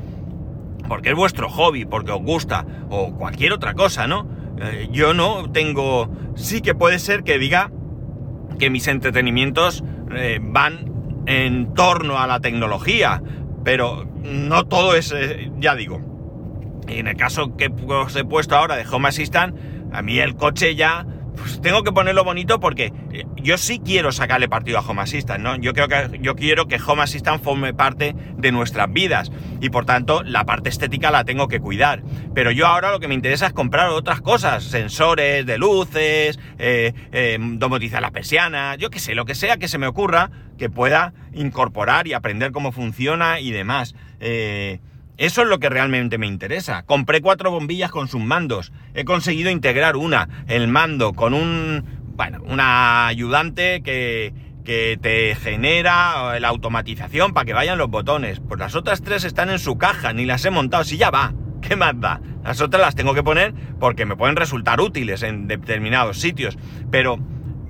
Porque 0.88 1.08
es 1.08 1.16
vuestro 1.16 1.48
hobby, 1.48 1.86
porque 1.86 2.12
os 2.12 2.20
gusta 2.20 2.66
o 2.90 3.16
cualquier 3.16 3.54
otra 3.54 3.72
cosa, 3.72 4.06
¿no? 4.06 4.41
Eh, 4.62 4.88
yo 4.90 5.14
no 5.14 5.50
tengo... 5.50 6.10
Sí 6.36 6.60
que 6.60 6.74
puede 6.74 6.98
ser 6.98 7.24
que 7.24 7.38
diga 7.38 7.70
que 8.58 8.70
mis 8.70 8.86
entretenimientos 8.86 9.82
eh, 10.14 10.38
van 10.40 10.90
en 11.26 11.74
torno 11.74 12.18
a 12.18 12.26
la 12.26 12.40
tecnología, 12.40 13.22
pero 13.64 14.06
no 14.22 14.64
todo 14.66 14.94
es, 14.94 15.12
eh, 15.12 15.50
ya 15.58 15.74
digo, 15.74 16.00
en 16.88 17.06
el 17.06 17.16
caso 17.16 17.56
que 17.56 17.70
os 17.88 18.16
he 18.16 18.24
puesto 18.24 18.56
ahora 18.56 18.76
de 18.76 18.84
Home 18.90 19.08
Assistant, 19.08 19.56
a 19.92 20.02
mí 20.02 20.18
el 20.18 20.36
coche 20.36 20.74
ya 20.74 21.06
pues 21.42 21.60
tengo 21.60 21.82
que 21.82 21.90
ponerlo 21.90 22.22
bonito 22.22 22.60
porque 22.60 22.92
eh, 23.12 23.24
yo 23.36 23.58
sí 23.58 23.80
quiero 23.84 24.12
sacarle 24.12 24.48
partido 24.48 24.78
a 24.78 24.82
Home 24.82 25.02
Assistant, 25.02 25.42
¿no? 25.42 25.56
Yo 25.56 25.72
creo 25.72 25.88
que 25.88 26.20
yo 26.20 26.36
quiero 26.36 26.68
que 26.68 26.78
Home 26.86 27.02
Assistant 27.02 27.42
forme 27.42 27.74
parte 27.74 28.14
de 28.36 28.52
nuestras 28.52 28.92
vidas 28.92 29.32
y 29.60 29.68
por 29.70 29.84
tanto 29.84 30.22
la 30.22 30.44
parte 30.44 30.68
estética 30.68 31.10
la 31.10 31.24
tengo 31.24 31.48
que 31.48 31.58
cuidar. 31.58 32.04
Pero 32.32 32.52
yo 32.52 32.68
ahora 32.68 32.92
lo 32.92 33.00
que 33.00 33.08
me 33.08 33.14
interesa 33.14 33.48
es 33.48 33.52
comprar 33.52 33.90
otras 33.90 34.20
cosas, 34.20 34.62
sensores 34.62 35.44
de 35.44 35.58
luces, 35.58 36.38
eh, 36.58 36.92
eh, 37.10 37.38
domotizar 37.40 38.00
las 38.00 38.12
persianas, 38.12 38.78
yo 38.78 38.90
qué 38.90 39.00
sé, 39.00 39.16
lo 39.16 39.24
que 39.24 39.34
sea 39.34 39.56
que 39.56 39.66
se 39.66 39.78
me 39.78 39.88
ocurra 39.88 40.30
que 40.58 40.70
pueda 40.70 41.12
incorporar 41.32 42.06
y 42.06 42.12
aprender 42.12 42.52
cómo 42.52 42.70
funciona 42.70 43.40
y 43.40 43.50
demás. 43.50 43.96
Eh, 44.20 44.78
eso 45.18 45.42
es 45.42 45.48
lo 45.48 45.58
que 45.58 45.68
realmente 45.68 46.18
me 46.18 46.26
interesa. 46.26 46.82
Compré 46.84 47.20
cuatro 47.20 47.50
bombillas 47.50 47.90
con 47.90 48.08
sus 48.08 48.20
mandos. 48.20 48.72
He 48.94 49.04
conseguido 49.04 49.50
integrar 49.50 49.96
una, 49.96 50.28
el 50.48 50.68
mando, 50.68 51.12
con 51.12 51.34
un, 51.34 51.84
bueno, 52.16 52.40
una 52.44 53.06
ayudante 53.06 53.82
que, 53.82 54.32
que 54.64 54.98
te 55.00 55.34
genera 55.34 56.38
la 56.40 56.48
automatización 56.48 57.34
para 57.34 57.44
que 57.44 57.52
vayan 57.52 57.78
los 57.78 57.90
botones. 57.90 58.40
Pues 58.40 58.58
las 58.58 58.74
otras 58.74 59.02
tres 59.02 59.24
están 59.24 59.50
en 59.50 59.58
su 59.58 59.76
caja, 59.76 60.12
ni 60.12 60.24
las 60.24 60.44
he 60.44 60.50
montado, 60.50 60.84
si 60.84 60.96
ya 60.96 61.10
va. 61.10 61.34
¿Qué 61.60 61.76
más 61.76 61.92
da? 62.00 62.20
Las 62.42 62.60
otras 62.60 62.80
las 62.80 62.94
tengo 62.94 63.14
que 63.14 63.22
poner 63.22 63.54
porque 63.78 64.04
me 64.04 64.16
pueden 64.16 64.34
resultar 64.34 64.80
útiles 64.80 65.22
en 65.22 65.46
determinados 65.46 66.18
sitios. 66.18 66.58
Pero 66.90 67.18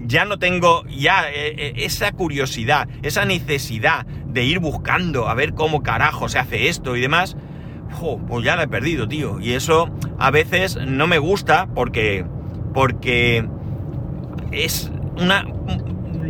ya 0.05 0.25
no 0.25 0.39
tengo 0.39 0.85
ya 0.87 1.31
eh, 1.31 1.55
eh, 1.57 1.73
esa 1.77 2.13
curiosidad, 2.13 2.89
esa 3.03 3.25
necesidad 3.25 4.07
de 4.07 4.45
ir 4.45 4.59
buscando 4.59 5.29
a 5.29 5.35
ver 5.35 5.55
cómo 5.55 5.83
carajo 5.83 6.29
se 6.29 6.39
hace 6.39 6.69
esto 6.69 6.97
y 6.97 7.01
demás, 7.01 7.37
pues 8.27 8.45
ya 8.45 8.57
la 8.57 8.65
he 8.65 8.69
perdido, 8.69 9.09
tío. 9.09 9.41
Y 9.41 9.53
eso 9.53 9.91
a 10.19 10.31
veces 10.31 10.77
no 10.77 11.07
me 11.07 11.19
gusta 11.19 11.69
porque, 11.75 12.25
porque 12.75 13.47
es 14.51 14.91
una... 15.21 15.47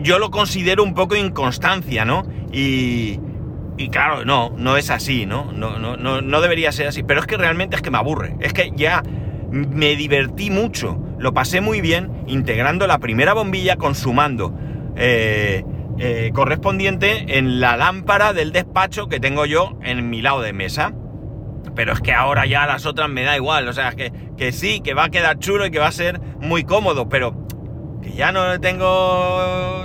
Yo 0.02 0.18
lo 0.18 0.30
considero 0.30 0.82
un 0.82 0.94
poco 0.94 1.14
inconstancia, 1.14 2.04
¿no? 2.04 2.24
Y, 2.52 3.20
y 3.78 3.88
claro, 3.88 4.24
no, 4.24 4.52
no 4.56 4.76
es 4.76 4.90
así, 4.90 5.26
¿no? 5.26 5.52
No, 5.52 5.78
no, 5.78 5.96
no, 5.96 6.20
no 6.20 6.40
debería 6.40 6.72
ser 6.72 6.88
así. 6.88 7.02
Pero 7.04 7.20
es 7.20 7.26
que 7.26 7.36
realmente 7.36 7.76
es 7.76 7.82
que 7.82 7.90
me 7.90 7.98
aburre. 7.98 8.36
Es 8.40 8.52
que 8.52 8.72
ya 8.74 9.02
me 9.52 9.94
divertí 9.94 10.50
mucho. 10.50 10.98
Lo 11.22 11.32
pasé 11.32 11.60
muy 11.60 11.80
bien 11.80 12.10
integrando 12.26 12.88
la 12.88 12.98
primera 12.98 13.32
bombilla 13.32 13.76
con 13.76 13.94
su 13.94 14.12
mando. 14.12 14.52
Eh, 14.96 15.64
eh, 15.96 16.32
correspondiente 16.34 17.38
en 17.38 17.60
la 17.60 17.76
lámpara 17.76 18.32
del 18.32 18.50
despacho 18.50 19.06
que 19.06 19.20
tengo 19.20 19.46
yo 19.46 19.78
en 19.84 20.10
mi 20.10 20.20
lado 20.20 20.40
de 20.40 20.52
mesa. 20.52 20.92
Pero 21.76 21.92
es 21.92 22.00
que 22.00 22.12
ahora 22.12 22.44
ya 22.46 22.66
las 22.66 22.86
otras 22.86 23.08
me 23.08 23.22
da 23.22 23.36
igual, 23.36 23.68
o 23.68 23.72
sea, 23.72 23.92
que, 23.92 24.12
que 24.36 24.50
sí, 24.50 24.80
que 24.80 24.94
va 24.94 25.04
a 25.04 25.10
quedar 25.10 25.38
chulo 25.38 25.64
y 25.64 25.70
que 25.70 25.78
va 25.78 25.86
a 25.86 25.92
ser 25.92 26.20
muy 26.40 26.64
cómodo, 26.64 27.08
pero 27.08 27.46
que 28.02 28.14
ya 28.14 28.32
no 28.32 28.58
tengo... 28.60 29.84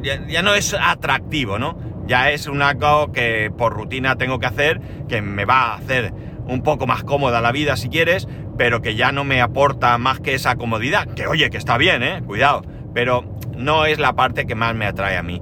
Ya, 0.00 0.42
no 0.42 0.54
es 0.54 0.76
atractivo, 0.80 1.58
¿no? 1.58 1.76
Ya 2.06 2.30
es 2.30 2.46
una 2.46 2.76
cosa 2.76 3.10
que 3.12 3.50
por 3.50 3.72
rutina 3.72 4.14
tengo 4.14 4.38
que 4.38 4.46
hacer, 4.46 4.80
que 5.08 5.22
me 5.22 5.44
va 5.44 5.72
a 5.72 5.74
hacer 5.74 6.14
un 6.46 6.62
poco 6.62 6.86
más 6.86 7.02
cómoda 7.02 7.40
la 7.40 7.50
vida 7.50 7.76
si 7.76 7.88
quieres, 7.88 8.28
pero 8.58 8.82
que 8.82 8.96
ya 8.96 9.12
no 9.12 9.24
me 9.24 9.40
aporta 9.40 9.96
más 9.96 10.20
que 10.20 10.34
esa 10.34 10.56
comodidad, 10.56 11.06
que 11.14 11.26
oye, 11.26 11.48
que 11.48 11.56
está 11.56 11.78
bien, 11.78 12.02
¿eh? 12.02 12.22
Cuidado, 12.26 12.62
pero 12.92 13.24
no 13.56 13.86
es 13.86 13.98
la 13.98 14.14
parte 14.14 14.46
que 14.46 14.56
más 14.56 14.74
me 14.74 14.84
atrae 14.84 15.16
a 15.16 15.22
mí. 15.22 15.40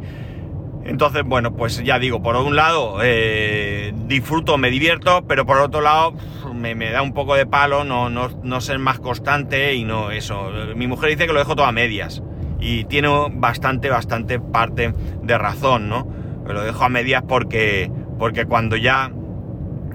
Entonces, 0.85 1.25
bueno, 1.25 1.57
pues 1.57 1.83
ya 1.83 1.99
digo, 1.99 2.23
por 2.23 2.37
un 2.37 2.55
lado 2.55 2.99
eh, 3.03 3.93
disfruto, 4.07 4.57
me 4.59 4.71
divierto, 4.71 5.25
pero 5.27 5.45
por 5.45 5.57
otro 5.59 5.81
lado 5.81 6.15
me, 6.55 6.75
da 6.91 7.03
un 7.03 7.13
poco 7.13 7.35
de 7.35 7.45
palo 7.45 7.83
no, 7.83 8.09
no, 8.09 8.61
ser 8.61 8.79
más 8.79 9.01
constante 9.01 9.75
y 9.75 9.85
no 9.85 10.13
eso. 10.13 10.51
Mi 10.77 10.87
mujer 10.87 11.11
dice 11.11 11.27
que 11.27 11.33
lo 11.33 11.41
dejo 11.41 11.57
todo 11.57 11.67
a 11.67 11.73
medias 11.73 12.23
y 12.61 12.85
tiene 12.85 13.09
bastante, 13.33 13.91
bastante 13.91 14.39
parte 14.39 14.93
de 15.23 15.39
razón, 15.39 15.89
¿no? 15.89 16.07
Lo 16.47 16.63
dejo 16.63 16.85
a 16.85 16.89
medias 16.89 17.25
porque, 17.27 17.91
porque 18.19 18.45
cuando 18.45 18.77
ya 18.77 19.11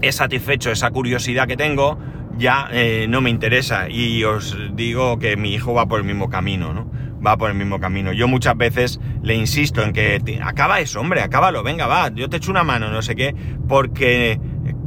he 0.01 0.11
satisfecho 0.11 0.71
esa 0.71 0.91
curiosidad 0.91 1.47
que 1.47 1.55
tengo, 1.55 1.97
ya 2.37 2.67
eh, 2.71 3.05
no 3.09 3.21
me 3.21 3.29
interesa 3.29 3.89
y 3.89 4.23
os 4.23 4.57
digo 4.73 5.19
que 5.19 5.37
mi 5.37 5.53
hijo 5.53 5.73
va 5.73 5.87
por 5.87 5.99
el 5.99 6.05
mismo 6.05 6.29
camino, 6.29 6.73
¿no? 6.73 6.89
va 7.25 7.37
por 7.37 7.49
el 7.49 7.55
mismo 7.57 7.79
camino. 7.79 8.11
Yo 8.13 8.27
muchas 8.27 8.57
veces 8.57 8.99
le 9.21 9.35
insisto 9.35 9.83
en 9.83 9.93
que 9.93 10.39
acaba 10.43 10.79
eso, 10.79 10.99
hombre, 10.99 11.21
acábalo, 11.21 11.63
venga, 11.63 11.87
va, 11.87 12.09
yo 12.09 12.29
te 12.29 12.37
echo 12.37 12.51
una 12.51 12.63
mano, 12.63 12.89
no 12.89 13.01
sé 13.01 13.15
qué, 13.15 13.35
porque 13.67 14.39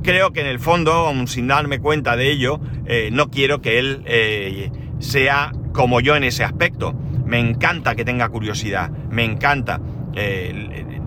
creo 0.03 0.33
que 0.33 0.41
en 0.41 0.47
el 0.47 0.59
fondo, 0.59 1.13
sin 1.27 1.47
darme 1.47 1.79
cuenta 1.79 2.17
de 2.17 2.31
ello, 2.31 2.61
eh, 2.87 3.11
no 3.13 3.31
quiero 3.31 3.61
que 3.61 3.79
él 3.79 4.03
eh, 4.07 4.71
sea 4.99 5.53
como 5.73 6.01
yo 6.01 6.17
en 6.17 6.25
ese 6.25 6.45
aspecto. 6.45 6.95
Me 7.25 7.39
encanta 7.39 7.95
que 7.95 8.05
tenga 8.05 8.29
curiosidad, 8.29 8.91
me 9.11 9.25
encanta. 9.25 9.81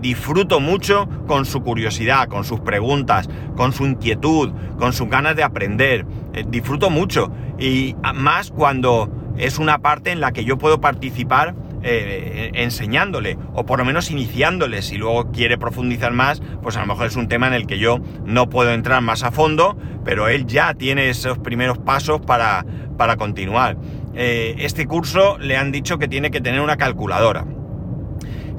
Disfruto 0.00 0.60
mucho 0.60 1.08
con 1.26 1.44
su 1.44 1.62
curiosidad, 1.62 2.28
con 2.28 2.44
sus 2.44 2.60
preguntas, 2.60 3.28
con 3.56 3.72
su 3.72 3.86
inquietud, 3.86 4.50
con 4.78 4.92
sus 4.92 5.08
ganas 5.08 5.34
de 5.34 5.42
aprender. 5.42 6.04
Disfruto 6.48 6.90
mucho. 6.90 7.32
Y 7.58 7.96
más 8.14 8.50
cuando 8.50 9.10
es 9.36 9.58
una 9.58 9.78
parte 9.78 10.10
en 10.10 10.20
la 10.20 10.32
que 10.32 10.44
yo 10.44 10.58
puedo 10.58 10.80
participar 10.80 11.54
eh, 11.82 12.50
enseñándole 12.54 13.38
o 13.54 13.64
por 13.64 13.78
lo 13.78 13.84
menos 13.84 14.10
iniciándole. 14.10 14.82
Si 14.82 14.96
luego 14.96 15.30
quiere 15.30 15.58
profundizar 15.58 16.12
más, 16.12 16.42
pues 16.62 16.76
a 16.76 16.80
lo 16.80 16.86
mejor 16.86 17.06
es 17.06 17.16
un 17.16 17.28
tema 17.28 17.46
en 17.46 17.54
el 17.54 17.66
que 17.66 17.78
yo 17.78 18.00
no 18.24 18.48
puedo 18.48 18.72
entrar 18.72 19.00
más 19.00 19.22
a 19.22 19.30
fondo, 19.30 19.76
pero 20.04 20.28
él 20.28 20.46
ya 20.46 20.74
tiene 20.74 21.08
esos 21.08 21.38
primeros 21.38 21.78
pasos 21.78 22.20
para, 22.20 22.66
para 22.96 23.16
continuar. 23.16 23.76
Eh, 24.14 24.56
este 24.58 24.86
curso 24.86 25.38
le 25.38 25.56
han 25.56 25.70
dicho 25.70 25.98
que 25.98 26.08
tiene 26.08 26.30
que 26.30 26.40
tener 26.40 26.60
una 26.60 26.76
calculadora. 26.76 27.46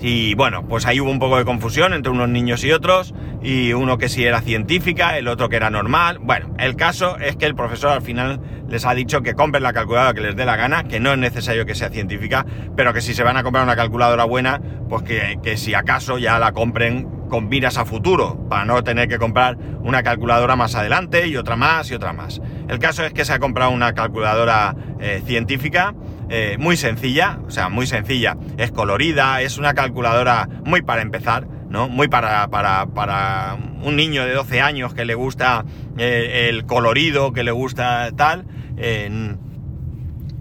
Y 0.02 0.34
bueno, 0.36 0.66
pues 0.66 0.86
ahí 0.86 1.02
hubo 1.02 1.12
un 1.12 1.20
poco 1.20 1.38
de 1.38 1.46
confusión 1.46 1.94
entre 1.94 2.12
unos 2.12 2.30
niños 2.30 2.64
y 2.64 2.72
otros, 2.72 3.14
y 3.42 3.74
uno 3.74 3.98
que 3.98 4.08
sí 4.08 4.24
era 4.24 4.42
científica, 4.42 5.18
el 5.18 5.28
otro 5.28 5.50
que 5.50 5.58
era 5.58 5.70
normal. 5.70 6.20
Bueno, 6.22 6.56
el 6.58 6.76
caso 6.76 7.18
es 7.18 7.36
que 7.36 7.46
el 7.46 7.56
profesor 7.56 7.92
al 7.92 8.02
final 8.02 8.40
les 8.70 8.86
ha 8.86 8.94
dicho 8.94 9.22
que 9.22 9.34
compren 9.34 9.64
la 9.64 9.74
calculadora 9.74 10.14
que 10.14 10.22
les 10.22 10.36
dé 10.36 10.46
la 10.46 10.56
gana, 10.56 10.84
que 10.84 11.00
no 11.00 11.12
es 11.12 11.18
necesario 11.18 11.66
que 11.66 11.76
sea 11.76 11.90
científica, 11.90 12.46
pero 12.78 12.94
que 12.94 13.02
si 13.02 13.14
se 13.14 13.24
van 13.24 13.36
a 13.36 13.44
comprar 13.44 13.64
una 13.64 13.76
calculadora 13.76 14.24
buena, 14.24 14.62
pues 14.88 15.04
que, 15.04 15.40
que 15.44 15.58
si 15.58 15.74
acaso 15.74 16.18
ya 16.18 16.40
la 16.40 16.54
compren 16.54 17.20
con 17.30 17.48
miras 17.48 17.78
a 17.78 17.86
futuro, 17.86 18.48
para 18.50 18.66
no 18.66 18.84
tener 18.84 19.08
que 19.08 19.18
comprar 19.18 19.58
una 19.82 20.02
calculadora 20.02 20.56
más 20.56 20.76
adelante 20.76 21.28
y 21.28 21.38
otra 21.38 21.56
más 21.56 21.90
y 21.92 21.94
otra 21.94 22.12
más. 22.12 22.42
El 22.68 22.80
caso 22.80 23.06
es 23.06 23.14
que 23.14 23.24
se 23.24 23.34
ha 23.34 23.40
comprado 23.40 23.72
una 23.72 23.94
calculadora 23.94 24.76
eh, 25.00 25.22
científica 25.26 25.94
eh, 26.30 26.58
muy 26.60 26.78
sencilla, 26.78 27.40
o 27.46 27.52
sea, 27.52 27.70
muy 27.70 27.88
sencilla, 27.88 28.38
es 28.58 28.72
colorida, 28.72 29.42
es 29.42 29.58
una 29.58 29.74
calculadora 29.74 30.48
muy 30.66 30.82
para 30.82 31.02
empezar, 31.02 31.48
¿no? 31.70 31.90
Muy 31.90 32.08
para, 32.08 32.48
para, 32.50 32.86
para 32.88 33.58
un 33.84 33.96
niño 33.96 34.26
de 34.26 34.34
12 34.34 34.62
años 34.62 34.94
que 34.94 35.06
le 35.06 35.16
gusta 35.16 35.66
eh, 35.98 36.48
el 36.50 36.66
colorido, 36.66 37.34
que 37.34 37.44
le 37.44 37.52
gusta 37.52 38.12
tal. 38.16 38.46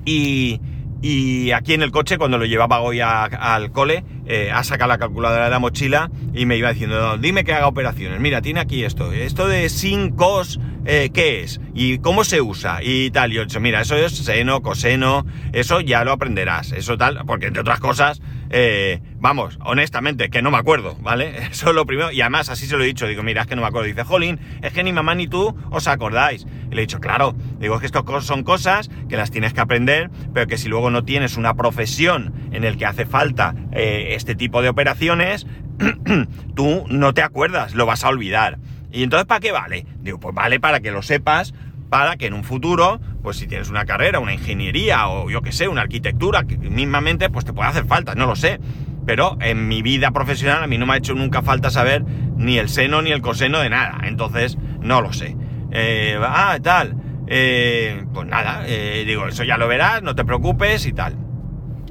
y, 0.04 0.60
y 1.00 1.52
aquí 1.52 1.74
en 1.74 1.82
el 1.82 1.92
coche, 1.92 2.18
cuando 2.18 2.38
lo 2.38 2.44
llevaba 2.44 2.80
hoy 2.80 3.00
al 3.00 3.70
cole, 3.70 4.04
eh, 4.26 4.50
ha 4.52 4.64
sacado 4.64 4.88
la 4.88 4.98
calculadora 4.98 5.44
de 5.44 5.50
la 5.50 5.60
mochila 5.60 6.10
y 6.34 6.44
me 6.44 6.56
iba 6.56 6.72
diciendo, 6.72 7.16
dime 7.18 7.44
que 7.44 7.52
haga 7.52 7.68
operaciones. 7.68 8.20
Mira, 8.20 8.42
tiene 8.42 8.60
aquí 8.60 8.82
esto. 8.82 9.12
Esto 9.12 9.46
de 9.46 9.68
sin 9.68 10.10
cos, 10.10 10.58
eh, 10.84 11.10
¿qué 11.14 11.42
es? 11.42 11.60
¿Y 11.72 11.98
cómo 11.98 12.24
se 12.24 12.40
usa? 12.40 12.80
Y 12.82 13.10
tal. 13.10 13.32
Y 13.32 13.36
yo 13.46 13.60
mira, 13.60 13.80
eso 13.80 13.94
es 13.94 14.12
seno, 14.12 14.60
coseno, 14.60 15.24
eso 15.52 15.80
ya 15.80 16.02
lo 16.02 16.12
aprenderás. 16.12 16.72
Eso 16.72 16.98
tal, 16.98 17.24
porque 17.26 17.46
entre 17.46 17.60
otras 17.60 17.78
cosas, 17.78 18.20
eh, 18.50 19.00
vamos, 19.16 19.58
honestamente, 19.64 20.30
que 20.30 20.42
no 20.42 20.50
me 20.50 20.58
acuerdo, 20.58 20.96
¿vale? 21.00 21.36
Eso 21.50 21.70
es 21.70 21.74
lo 21.74 21.86
primero. 21.86 22.10
Y 22.12 22.20
además, 22.20 22.48
así 22.48 22.66
se 22.66 22.76
lo 22.76 22.84
he 22.84 22.86
dicho. 22.86 23.06
Digo, 23.06 23.22
mira, 23.22 23.42
es 23.42 23.46
que 23.46 23.56
no 23.56 23.62
me 23.62 23.68
acuerdo. 23.68 23.86
Dice, 23.86 24.04
Jolín, 24.04 24.40
es 24.62 24.72
que 24.72 24.82
ni 24.82 24.92
mamá 24.92 25.14
ni 25.14 25.28
tú 25.28 25.56
os 25.70 25.86
acordáis. 25.88 26.46
Y 26.70 26.74
le 26.74 26.82
he 26.82 26.86
dicho, 26.86 27.00
claro. 27.00 27.34
Digo, 27.58 27.74
es 27.74 27.80
que 27.80 27.86
esto 27.86 28.04
son 28.20 28.42
cosas 28.42 28.90
que 29.08 29.16
las 29.16 29.30
tienes 29.30 29.54
que 29.54 29.60
aprender, 29.60 30.10
pero 30.32 30.46
que 30.46 30.58
si 30.58 30.68
luego 30.68 30.90
no 30.90 31.04
tienes 31.04 31.36
una 31.36 31.54
profesión 31.54 32.32
en 32.52 32.64
el 32.64 32.76
que 32.76 32.86
hace 32.86 33.06
falta 33.06 33.54
eh, 33.72 34.08
este 34.10 34.34
tipo 34.34 34.62
de 34.62 34.68
operaciones, 34.68 35.46
tú 36.54 36.84
no 36.88 37.14
te 37.14 37.22
acuerdas, 37.22 37.74
lo 37.74 37.86
vas 37.86 38.04
a 38.04 38.08
olvidar. 38.08 38.58
¿Y 38.90 39.02
entonces 39.02 39.26
para 39.26 39.40
qué 39.40 39.52
vale? 39.52 39.86
Digo, 40.00 40.18
pues 40.18 40.34
vale 40.34 40.60
para 40.60 40.80
que 40.80 40.90
lo 40.90 41.02
sepas, 41.02 41.52
para 41.88 42.16
que 42.16 42.26
en 42.26 42.34
un 42.34 42.44
futuro, 42.44 43.00
pues 43.22 43.36
si 43.36 43.46
tienes 43.46 43.70
una 43.70 43.84
carrera, 43.84 44.18
una 44.18 44.34
ingeniería 44.34 45.08
o 45.08 45.30
yo 45.30 45.42
que 45.42 45.52
sé, 45.52 45.68
una 45.68 45.82
arquitectura, 45.82 46.44
que 46.44 46.56
mismamente 46.56 47.30
pues 47.30 47.44
te 47.44 47.52
puede 47.52 47.68
hacer 47.68 47.86
falta, 47.86 48.14
no 48.14 48.26
lo 48.26 48.36
sé. 48.36 48.60
Pero 49.06 49.38
en 49.40 49.68
mi 49.68 49.80
vida 49.80 50.10
profesional 50.10 50.62
a 50.62 50.66
mí 50.66 50.76
no 50.76 50.84
me 50.84 50.92
ha 50.92 50.96
hecho 50.98 51.14
nunca 51.14 51.40
falta 51.40 51.70
saber 51.70 52.04
ni 52.36 52.58
el 52.58 52.68
seno 52.68 53.00
ni 53.00 53.10
el 53.10 53.22
coseno 53.22 53.60
de 53.60 53.70
nada. 53.70 54.00
Entonces, 54.04 54.58
no 54.80 55.00
lo 55.00 55.14
sé. 55.14 55.34
Eh, 55.70 56.18
ah, 56.22 56.58
tal. 56.62 56.94
Eh, 57.26 58.04
pues 58.12 58.26
nada, 58.26 58.64
eh, 58.66 59.04
digo, 59.06 59.26
eso 59.26 59.44
ya 59.44 59.56
lo 59.56 59.68
verás, 59.68 60.02
no 60.02 60.14
te 60.14 60.24
preocupes 60.24 60.86
y 60.86 60.92
tal. 60.92 61.27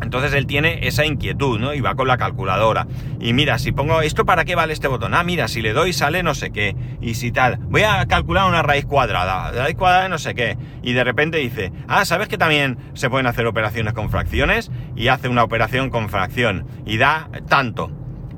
Entonces 0.01 0.33
él 0.33 0.45
tiene 0.45 0.87
esa 0.87 1.05
inquietud, 1.05 1.59
¿no? 1.59 1.73
Y 1.73 1.81
va 1.81 1.95
con 1.95 2.07
la 2.07 2.17
calculadora. 2.17 2.87
Y 3.19 3.33
mira, 3.33 3.57
si 3.57 3.71
pongo 3.71 4.01
esto, 4.01 4.25
¿para 4.25 4.45
qué 4.45 4.55
vale 4.55 4.73
este 4.73 4.87
botón? 4.87 5.13
Ah, 5.13 5.23
mira, 5.23 5.47
si 5.47 5.61
le 5.61 5.73
doy 5.73 5.93
sale 5.93 6.23
no 6.23 6.35
sé 6.35 6.51
qué. 6.51 6.75
Y 7.01 7.15
si 7.15 7.31
tal, 7.31 7.57
voy 7.63 7.83
a 7.83 8.05
calcular 8.07 8.47
una 8.47 8.61
raíz 8.61 8.85
cuadrada, 8.85 9.51
raíz 9.51 9.75
cuadrada 9.75 10.03
de 10.03 10.09
no 10.09 10.17
sé 10.17 10.35
qué. 10.35 10.57
Y 10.83 10.93
de 10.93 11.03
repente 11.03 11.37
dice, 11.37 11.71
ah, 11.87 12.05
¿sabes 12.05 12.27
que 12.27 12.37
también 12.37 12.77
se 12.93 13.09
pueden 13.09 13.27
hacer 13.27 13.45
operaciones 13.47 13.93
con 13.93 14.09
fracciones? 14.09 14.71
Y 14.95 15.07
hace 15.07 15.29
una 15.29 15.43
operación 15.43 15.89
con 15.89 16.09
fracción. 16.09 16.65
Y 16.85 16.97
da 16.97 17.29
tanto. 17.49 17.91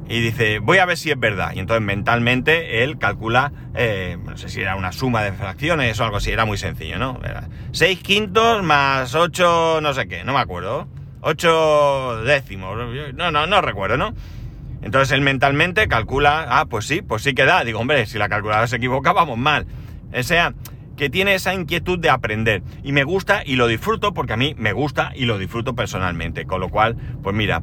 Y 0.10 0.22
dice, 0.22 0.58
voy 0.58 0.80
a 0.80 0.86
ver 0.86 0.98
si 0.98 1.12
es 1.12 1.20
verdad. 1.20 1.52
Y 1.54 1.60
entonces 1.60 1.86
mentalmente 1.86 2.84
él 2.84 2.98
calcula, 2.98 3.52
eh, 3.76 4.18
no 4.26 4.36
sé 4.38 4.50
si 4.50 4.60
era 4.60 4.76
una 4.76 4.92
suma 4.92 5.22
de 5.22 5.34
fracciones 5.34 6.00
o 6.00 6.04
algo 6.04 6.18
así, 6.18 6.32
era 6.32 6.46
muy 6.46 6.58
sencillo, 6.58 6.98
¿no? 6.98 7.20
6 7.72 8.00
quintos 8.00 8.64
más 8.64 9.14
8 9.14 9.80
no 9.82 9.94
sé 9.94 10.08
qué, 10.08 10.24
no 10.24 10.34
me 10.34 10.40
acuerdo. 10.40 10.88
8 11.22 12.24
décimos, 12.24 12.78
no, 13.16 13.32
no, 13.32 13.48
no 13.48 13.62
recuerdo, 13.62 13.98
¿no? 13.98 14.14
Entonces 14.82 15.12
él 15.12 15.22
mentalmente 15.22 15.88
calcula, 15.88 16.46
ah, 16.50 16.66
pues 16.66 16.86
sí, 16.86 17.02
pues 17.02 17.24
sí 17.24 17.34
que 17.34 17.46
da. 17.46 17.64
Digo, 17.64 17.80
hombre, 17.80 18.06
si 18.06 18.18
la 18.18 18.30
calculadora 18.30 18.68
se 18.68 18.78
equivoca, 18.78 19.12
vamos 19.12 19.38
mal. 19.38 19.68
O 20.18 20.24
sea, 20.24 20.54
que 20.96 21.10
tiene 21.10 21.34
esa 21.36 21.54
inquietud 21.54 22.00
de 22.00 22.10
aprender. 22.10 22.64
Y 22.84 22.92
me 22.92 23.04
gusta 23.04 23.42
y 23.46 23.56
lo 23.56 23.68
disfruto 23.68 24.14
porque 24.14 24.34
a 24.34 24.38
mí 24.38 24.56
me 24.58 24.74
gusta 24.74 25.12
y 25.16 25.26
lo 25.26 25.38
disfruto 25.38 25.76
personalmente. 25.76 26.46
Con 26.46 26.62
lo 26.62 26.70
cual, 26.70 26.96
pues 27.22 27.36
mira, 27.36 27.62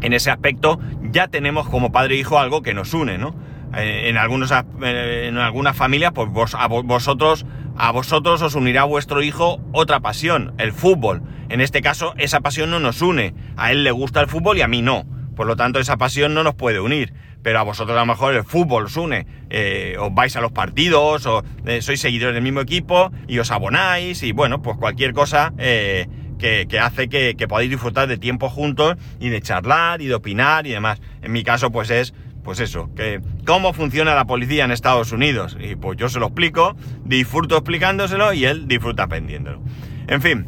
en 0.00 0.12
ese 0.12 0.30
aspecto 0.30 0.80
ya 1.02 1.28
tenemos 1.28 1.68
como 1.68 1.92
padre 1.92 2.16
e 2.16 2.18
hijo 2.18 2.38
algo 2.38 2.62
que 2.62 2.74
nos 2.74 2.92
une, 2.92 3.18
¿no? 3.18 3.34
Eh, 3.76 4.10
en, 4.10 4.18
algunos, 4.18 4.52
eh, 4.52 5.26
en 5.28 5.38
algunas 5.38 5.76
familias, 5.76 6.12
pues 6.12 6.28
vos, 6.28 6.54
a 6.54 6.66
vosotros, 6.66 7.46
a 7.76 7.90
vosotros 7.90 8.42
os 8.42 8.54
unirá 8.54 8.84
vuestro 8.84 9.22
hijo 9.22 9.60
otra 9.72 10.00
pasión, 10.00 10.54
el 10.58 10.72
fútbol. 10.72 11.22
En 11.48 11.60
este 11.60 11.82
caso, 11.82 12.14
esa 12.18 12.40
pasión 12.40 12.70
no 12.70 12.80
nos 12.80 13.02
une. 13.02 13.34
A 13.56 13.72
él 13.72 13.84
le 13.84 13.90
gusta 13.90 14.20
el 14.20 14.28
fútbol 14.28 14.58
y 14.58 14.62
a 14.62 14.68
mí 14.68 14.82
no. 14.82 15.04
Por 15.36 15.46
lo 15.46 15.56
tanto, 15.56 15.78
esa 15.78 15.96
pasión 15.96 16.34
no 16.34 16.42
nos 16.42 16.54
puede 16.54 16.80
unir. 16.80 17.14
Pero 17.42 17.58
a 17.58 17.62
vosotros 17.62 17.96
a 17.96 18.00
lo 18.00 18.06
mejor 18.06 18.34
el 18.34 18.44
fútbol 18.44 18.84
os 18.84 18.96
une. 18.96 19.26
Eh, 19.50 19.96
os 19.98 20.14
vais 20.14 20.34
a 20.36 20.40
los 20.40 20.52
partidos, 20.52 21.26
o 21.26 21.42
sois 21.80 22.00
seguidores 22.00 22.34
del 22.34 22.42
mismo 22.42 22.60
equipo 22.60 23.10
y 23.26 23.38
os 23.38 23.50
abonáis 23.50 24.22
y 24.22 24.32
bueno, 24.32 24.62
pues 24.62 24.76
cualquier 24.76 25.12
cosa 25.12 25.52
que, 25.56 26.78
hace 26.80 27.08
que, 27.08 27.34
que, 27.36 27.48
podáis 27.48 27.70
disfrutar 27.70 28.08
de 28.08 28.18
tiempo 28.18 28.48
juntos 28.48 28.96
y 29.20 29.28
de 29.28 29.40
charlar 29.40 30.02
y 30.02 30.06
de 30.06 30.14
opinar 30.14 30.66
y 30.66 30.70
demás. 30.70 31.00
En 31.22 31.32
mi 31.32 31.42
caso, 31.42 31.70
pues 31.70 31.90
es, 31.90 32.14
pues 32.42 32.60
eso, 32.60 32.90
que 32.94 33.20
cómo 33.46 33.72
funciona 33.72 34.14
la 34.14 34.24
policía 34.24 34.64
en 34.64 34.70
Estados 34.70 35.12
Unidos. 35.12 35.56
Y 35.60 35.76
pues 35.76 35.96
yo 35.98 36.08
se 36.08 36.18
lo 36.18 36.26
explico, 36.26 36.76
disfruto 37.04 37.56
explicándoselo 37.56 38.32
y 38.32 38.44
él 38.44 38.66
disfruta 38.68 39.04
aprendiéndolo. 39.04 39.62
En 40.08 40.20
fin, 40.20 40.46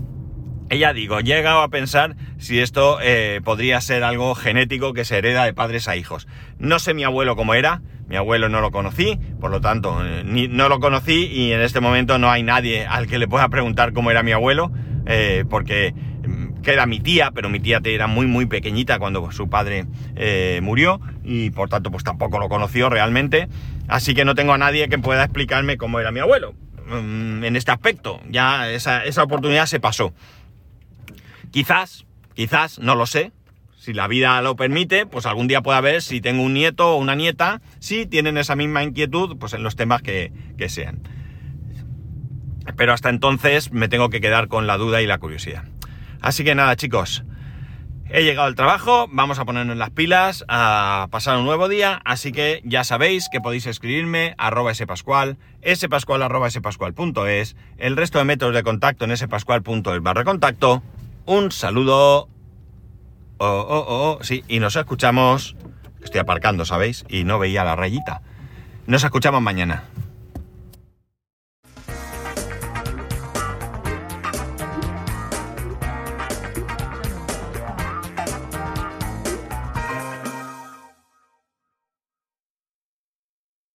ya 0.71 0.93
digo, 0.93 1.19
he 1.19 1.23
llegado 1.23 1.63
a 1.63 1.69
pensar 1.69 2.17
si 2.39 2.61
esto 2.61 2.99
eh, 3.03 3.41
podría 3.45 3.81
ser 3.81 4.05
algo 4.05 4.35
genético 4.35 4.93
que 4.93 5.05
se 5.05 5.19
hereda 5.19 5.45
de 5.45 5.55
padres 5.55 5.89
a 5.89 5.97
hijos. 5.97 6.27
No 6.59 6.79
sé 6.79 6.95
mi 6.95 7.05
abuelo 7.05 7.37
cómo 7.37 7.55
era, 7.55 7.83
mi 8.09 8.17
abuelo 8.17 8.49
no 8.49 8.61
lo 8.61 8.71
conocí, 8.71 9.19
por 9.41 9.51
lo 9.51 9.61
tanto, 9.61 10.05
eh, 10.05 10.25
no 10.25 10.69
lo 10.69 10.81
conocí 10.81 11.27
y 11.27 11.53
en 11.53 11.61
este 11.61 11.81
momento 11.81 12.19
no 12.19 12.31
hay 12.31 12.43
nadie 12.43 12.87
al 12.87 13.07
que 13.07 13.19
le 13.19 13.29
pueda 13.29 13.49
preguntar 13.49 13.93
cómo 13.93 14.11
era 14.11 14.23
mi 14.23 14.33
abuelo. 14.33 14.73
Eh, 15.07 15.45
porque 15.51 15.95
queda 16.65 16.87
mi 16.87 16.99
tía, 16.99 17.31
pero 17.31 17.49
mi 17.49 17.61
tía 17.61 17.81
era 17.85 18.09
muy 18.09 18.27
muy 18.27 18.47
pequeñita 18.47 18.99
cuando 18.99 19.31
su 19.31 19.49
padre 19.49 19.87
eh, 20.17 20.61
murió 20.63 21.01
y 21.23 21.51
por 21.51 21.69
tanto 21.69 21.91
pues 21.91 22.03
tampoco 22.03 22.39
lo 22.41 22.49
conoció 22.49 22.91
realmente, 22.91 23.49
así 23.87 24.15
que 24.15 24.25
no 24.25 24.35
tengo 24.35 24.53
a 24.53 24.59
nadie 24.59 24.89
que 24.89 24.99
pueda 24.99 25.23
explicarme 25.23 25.77
cómo 25.77 26.01
era 26.01 26.11
mi 26.11 26.21
abuelo 26.21 26.55
mm, 26.87 27.45
en 27.45 27.57
este 27.57 27.71
aspecto, 27.71 28.21
ya 28.29 28.71
esa, 28.71 29.05
esa 29.05 29.23
oportunidad 29.23 29.67
se 29.67 29.79
pasó. 29.79 30.13
Quizás, 31.53 32.05
quizás, 32.35 32.81
no 32.81 32.97
lo 32.97 33.07
sé, 33.07 33.31
si 33.85 33.93
la 33.93 34.09
vida 34.09 34.41
lo 34.41 34.57
permite, 34.57 35.05
pues 35.05 35.27
algún 35.27 35.47
día 35.47 35.61
pueda 35.61 35.79
ver 35.83 36.01
si 36.01 36.23
tengo 36.23 36.43
un 36.43 36.55
nieto 36.55 36.95
o 36.95 36.97
una 36.97 37.15
nieta, 37.15 37.61
si 37.81 38.07
tienen 38.07 38.39
esa 38.39 38.57
misma 38.57 38.83
inquietud, 38.83 39.37
pues 39.37 39.53
en 39.53 39.63
los 39.63 39.77
temas 39.77 40.01
que, 40.01 40.33
que 40.57 40.71
sean. 40.71 41.03
Pero 42.77 42.95
hasta 42.95 43.11
entonces 43.11 43.73
me 43.73 43.89
tengo 43.89 44.09
que 44.09 44.23
quedar 44.23 44.49
con 44.49 44.67
la 44.67 44.79
duda 44.79 45.03
y 45.03 45.07
la 45.07 45.19
curiosidad. 45.19 45.65
Así 46.25 46.43
que 46.43 46.55
nada, 46.55 46.75
chicos. 46.75 47.23
He 48.09 48.25
llegado 48.25 48.47
al 48.47 48.55
trabajo, 48.55 49.09
vamos 49.11 49.39
a 49.39 49.45
ponernos 49.45 49.77
las 49.77 49.91
pilas, 49.91 50.43
a 50.49 51.09
pasar 51.11 51.37
un 51.37 51.45
nuevo 51.45 51.69
día, 51.69 52.01
así 52.07 52.33
que 52.33 52.63
ya 52.65 52.83
sabéis 52.83 53.29
que 53.31 53.43
podéis 53.43 53.67
escribirme 53.67 54.35
arroba 54.39 54.73
spascual, 54.73 55.37
spascual 55.75 56.23
el 57.77 57.97
resto 57.97 58.19
de 58.19 58.25
métodos 58.25 58.55
de 58.55 58.63
contacto 58.63 59.05
en 59.05 59.15
spascual.es 59.15 60.03
barra 60.03 60.25
contacto. 60.25 60.83
Un 61.27 61.53
saludo. 61.53 62.31
Oh, 63.37 63.47
oh, 63.47 63.85
oh, 63.87 64.13
oh, 64.13 64.19
sí, 64.23 64.45
y 64.49 64.61
nos 64.61 64.77
escuchamos. 64.77 65.57
Estoy 66.03 66.21
aparcando, 66.21 66.65
¿sabéis? 66.65 67.05
Y 67.11 67.25
no 67.25 67.39
veía 67.39 67.65
la 67.65 67.77
rayita. 67.77 68.23
Nos 68.87 69.05
escuchamos 69.05 69.43
mañana. 69.43 69.85